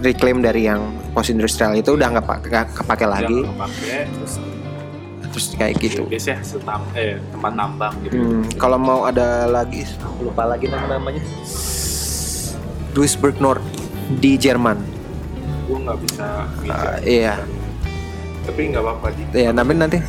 reclaim 0.00 0.40
dari 0.40 0.64
yang 0.64 0.80
post 1.10 1.28
industrial 1.28 1.72
itu 1.72 1.92
udah 1.92 2.16
nggak 2.16 2.24
pa- 2.24 2.40
nggak 2.40 2.66
kepake 2.74 3.04
lagi. 3.04 3.38
Pakai 3.44 4.08
terus 4.08 4.34
Terus 5.28 5.46
kayak 5.52 5.74
gitu. 5.78 6.02
biasanya 6.08 6.40
setam 6.40 6.80
eh 6.96 7.20
tempat 7.30 7.52
tambang 7.52 7.94
gitu 8.00 8.16
Hmm, 8.16 8.42
kalau 8.56 8.80
mau 8.80 9.04
ada 9.04 9.44
lagi 9.44 9.84
lupa 10.18 10.48
lagi 10.48 10.64
nama 10.66 10.96
namanya. 10.96 11.20
Duisburg 12.98 13.38
Nord 13.38 13.62
di 14.18 14.34
Jerman. 14.34 14.74
gue 15.70 15.78
nggak 15.78 15.98
bisa 16.02 16.26
Uh, 16.66 16.98
iya, 17.06 17.38
tapi 18.42 18.74
nggak 18.74 18.82
apa-apa 18.82 19.14
di 19.14 19.22
ya 19.38 19.54
tapi 19.54 19.72
nanti. 19.78 20.02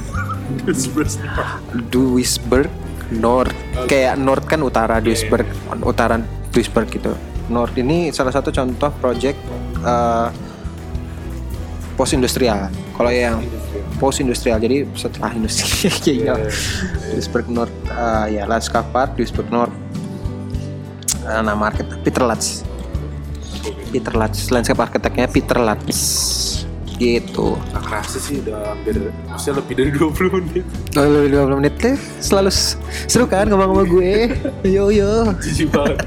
Duisburg 1.93 2.73
Nord. 3.13 3.53
Kayak 3.85 4.17
Nord 4.17 4.43
kan 4.49 4.65
utara 4.65 4.97
Duisburg 4.97 5.45
utara 5.85 6.17
Duisburg 6.49 6.89
gitu. 6.89 7.13
Nord 7.53 7.77
ini 7.77 8.09
salah 8.09 8.33
satu 8.33 8.49
contoh 8.49 8.89
project 8.97 9.37
uh, 9.85 10.33
post 11.93 12.17
industrial 12.17 12.73
kalau 12.97 13.13
yang 13.13 13.37
post 14.01 14.17
industrial 14.25 14.57
jadi 14.57 14.89
setelah 14.97 15.29
industri 15.37 15.93
Iya, 16.17 16.33
kayak 16.33 16.49
Duisburg 17.13 17.45
Nord 17.53 17.69
uh, 17.93 18.25
ya 18.25 18.49
Landscape 18.49 18.89
Park 18.89 19.13
Duisburg 19.13 19.53
Nord. 19.53 19.69
Uh, 21.29 21.45
nama 21.45 21.69
arsitek 21.69 22.01
Peter 22.01 22.25
Latz 22.25 22.65
Peter 23.89 24.13
Latz 24.13 24.53
landscape 24.53 24.79
arsiteknya 24.79 25.25
Peter 25.27 25.57
Latz 25.57 25.99
gitu 26.99 27.55
Nggak 27.71 27.83
kerasa 27.87 28.17
sih 28.19 28.43
udah 28.43 28.75
hampir 28.75 28.99
maksudnya 29.31 29.63
lebih 29.63 29.73
dari 29.79 29.91
20 29.95 30.35
menit 30.35 30.65
Oh, 30.99 31.05
lebih 31.07 31.29
20 31.47 31.59
menit 31.63 31.73
deh. 31.79 31.95
Selalu 32.19 32.51
seru 33.07 33.23
kan 33.23 33.47
ngomong 33.47 33.71
sama 33.71 33.83
gue. 33.87 34.35
Yo 34.67 34.91
yo. 34.91 35.31
jijik 35.39 35.71
banget 35.71 36.03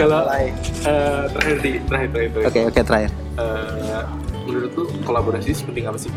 kalau 0.00 0.24
eh, 0.32 0.48
terakhir 1.36 1.56
di 1.60 1.70
terakhir 1.84 2.08
terakhir. 2.16 2.30
Oke 2.48 2.60
oke 2.64 2.80
terakhir. 2.80 3.10
Eh, 3.36 4.02
menurut 4.48 4.72
lu 4.72 4.84
kolaborasi 5.04 5.52
sepenting 5.52 5.84
apa 5.84 5.98
sih 6.00 6.10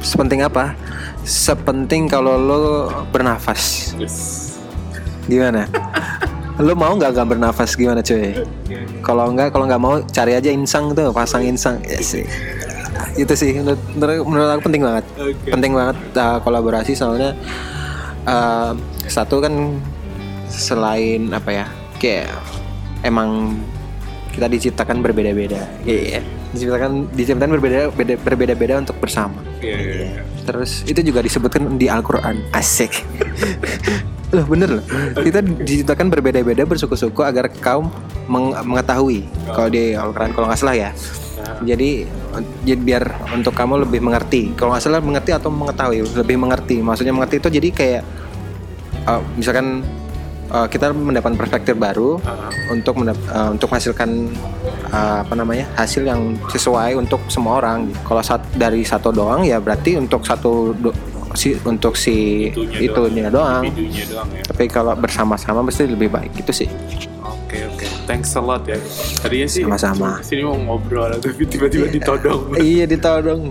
Sepenting 0.00 0.40
apa? 0.46 0.72
Sepenting 1.26 2.08
kalau 2.08 2.38
lo 2.38 2.60
bernafas. 3.10 3.92
yes 3.98 4.56
Gimana? 5.28 5.66
lo 6.60 6.72
mau 6.76 6.92
nggak 6.92 7.10
nggak 7.16 7.28
bernafas 7.36 7.72
gimana 7.74 8.04
cuy? 8.04 8.36
Kalau 9.00 9.32
nggak 9.32 9.48
kalau 9.50 9.64
nggak 9.64 9.82
mau 9.82 9.94
cari 10.04 10.36
aja 10.36 10.52
insang 10.52 10.92
tuh 10.92 11.10
pasang 11.10 11.42
insang. 11.44 11.80
Yes. 11.88 12.20
Itu 13.16 13.32
sih 13.32 13.56
menurut, 13.56 13.80
menurut, 14.28 14.50
aku 14.54 14.62
penting 14.68 14.82
banget. 14.84 15.04
Oke. 15.16 15.48
Penting 15.50 15.72
banget 15.72 15.98
uh, 16.20 16.38
kolaborasi 16.44 16.92
soalnya 16.92 17.32
uh, 18.28 18.76
satu 19.08 19.40
kan 19.40 19.80
selain 20.50 21.32
apa 21.32 21.50
ya 21.50 21.66
kayak 21.96 22.28
emang 23.06 23.56
kita 24.36 24.46
diciptakan 24.46 25.00
berbeda-beda. 25.00 25.64
Iya. 25.88 26.20
Diciptakan 26.52 27.08
diciptakan 27.16 27.50
berbeda 27.56 27.78
beda- 27.94 28.20
berbeda-beda 28.20 28.74
untuk 28.84 29.00
bersama. 29.00 29.40
Iya, 29.64 29.76
iya, 29.80 29.94
iya. 29.96 30.22
Terus 30.44 30.84
itu 30.84 31.00
juga 31.00 31.24
disebutkan 31.24 31.80
di 31.80 31.88
Al-Qur'an. 31.88 32.36
Asik. 32.52 32.92
loh 34.30 34.46
bener 34.46 34.68
loh. 34.78 34.84
Kita 35.18 35.42
diciptakan 35.42 36.06
berbeda-beda 36.10 36.62
bersuku-suku 36.62 37.20
agar 37.26 37.50
kaum 37.50 37.90
meng- 38.30 38.54
mengetahui. 38.62 39.26
Kalau 39.50 39.68
di 39.68 39.94
Al-Qur'an 39.94 40.30
kalau 40.30 40.46
nggak 40.46 40.60
salah 40.60 40.76
ya. 40.78 40.90
Jadi 41.60 42.06
biar 42.78 43.34
untuk 43.34 43.52
kamu 43.52 43.84
lebih 43.84 44.00
mengerti. 44.00 44.54
Kalau 44.54 44.72
nggak 44.72 44.84
salah 44.86 45.02
mengerti 45.02 45.34
atau 45.34 45.50
mengetahui, 45.50 46.06
lebih 46.14 46.36
mengerti. 46.38 46.78
Maksudnya 46.78 47.10
mengerti 47.10 47.42
itu 47.42 47.48
jadi 47.50 47.68
kayak 47.74 48.02
uh, 49.04 49.20
misalkan 49.34 49.82
uh, 50.52 50.70
kita 50.70 50.94
mendapat 50.94 51.34
perspektif 51.36 51.74
baru 51.74 52.22
untuk 52.70 53.02
uh, 53.02 53.50
untuk 53.50 53.66
menghasilkan 53.66 54.30
uh, 54.94 55.26
apa 55.26 55.34
namanya 55.34 55.66
hasil 55.74 56.06
yang 56.06 56.38
sesuai 56.48 56.94
untuk 56.96 57.18
semua 57.26 57.58
orang. 57.58 57.90
Kalau 58.06 58.22
sat- 58.22 58.46
dari 58.54 58.86
satu 58.86 59.10
doang 59.10 59.42
ya 59.42 59.58
berarti 59.58 59.98
untuk 59.98 60.22
satu 60.22 60.72
si 61.34 61.54
untuk 61.62 61.94
si 61.94 62.48
itunya 62.50 62.78
itunya 62.90 63.26
doang. 63.30 63.62
Videonya 63.66 64.04
doang 64.10 64.28
ya 64.34 64.42
Tapi 64.50 64.64
kalau 64.66 64.92
bersama-sama 64.98 65.62
pasti 65.66 65.86
lebih 65.86 66.10
baik 66.10 66.32
itu 66.38 66.52
sih. 66.64 66.68
Oke 67.20 67.66
oke, 67.66 67.86
thanks 68.06 68.34
a 68.34 68.42
lot 68.42 68.62
ya. 68.66 68.78
Tadinya 69.22 69.48
sih 69.50 69.62
Sama-sama. 69.66 70.22
sini 70.22 70.42
mau 70.46 70.54
ngobrol 70.58 71.10
tapi 71.18 71.46
tiba-tiba 71.46 71.90
ditodong. 71.90 72.54
iya 72.62 72.86
ditodong. 72.86 73.50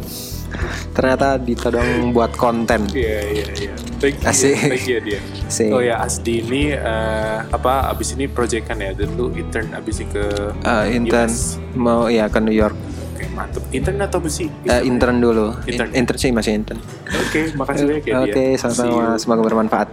Ternyata 0.96 1.40
ditodong 1.40 2.12
buat 2.12 2.34
konten. 2.36 2.90
Iya 2.92 3.20
iya 3.32 3.48
iya. 3.56 3.74
Thank 4.00 4.24
you. 4.24 4.28
Asik. 4.32 4.56
Thank 4.56 4.88
you 4.88 5.00
dia. 5.04 5.20
Asik. 5.48 5.72
Oh 5.76 5.84
ya 5.84 6.00
Asdi 6.00 6.40
ini 6.44 6.72
eh, 6.72 7.38
apa 7.48 7.92
abis 7.92 8.16
ini 8.16 8.32
proyekan 8.32 8.80
ya 8.80 8.96
dan 8.96 9.12
lu 9.20 9.32
intern 9.36 9.72
abis 9.76 10.04
ini 10.04 10.08
ke 10.16 10.26
Uh, 10.64 10.86
intern 10.90 11.28
US. 11.32 11.60
mau 11.76 12.08
ya 12.08 12.28
ke 12.32 12.40
New 12.40 12.56
York. 12.56 12.76
Oke 13.20 13.28
mantep. 13.36 13.64
Intern 13.76 14.00
atau 14.00 14.24
apa 14.24 14.30
sih? 14.32 14.48
Uh, 14.64 14.82
intern 14.88 15.20
dulu. 15.20 15.52
Intern. 15.68 15.92
intern 15.92 16.16
sih 16.16 16.32
masih 16.32 16.56
intern. 16.56 16.80
Oke 17.12 17.52
makasih 17.52 17.84
banyak 17.92 18.04
ya. 18.08 18.14
Oke, 18.24 18.44
you. 18.56 18.60
sama-sama. 18.60 19.20
Semoga 19.20 19.42
bermanfaat. 19.44 19.88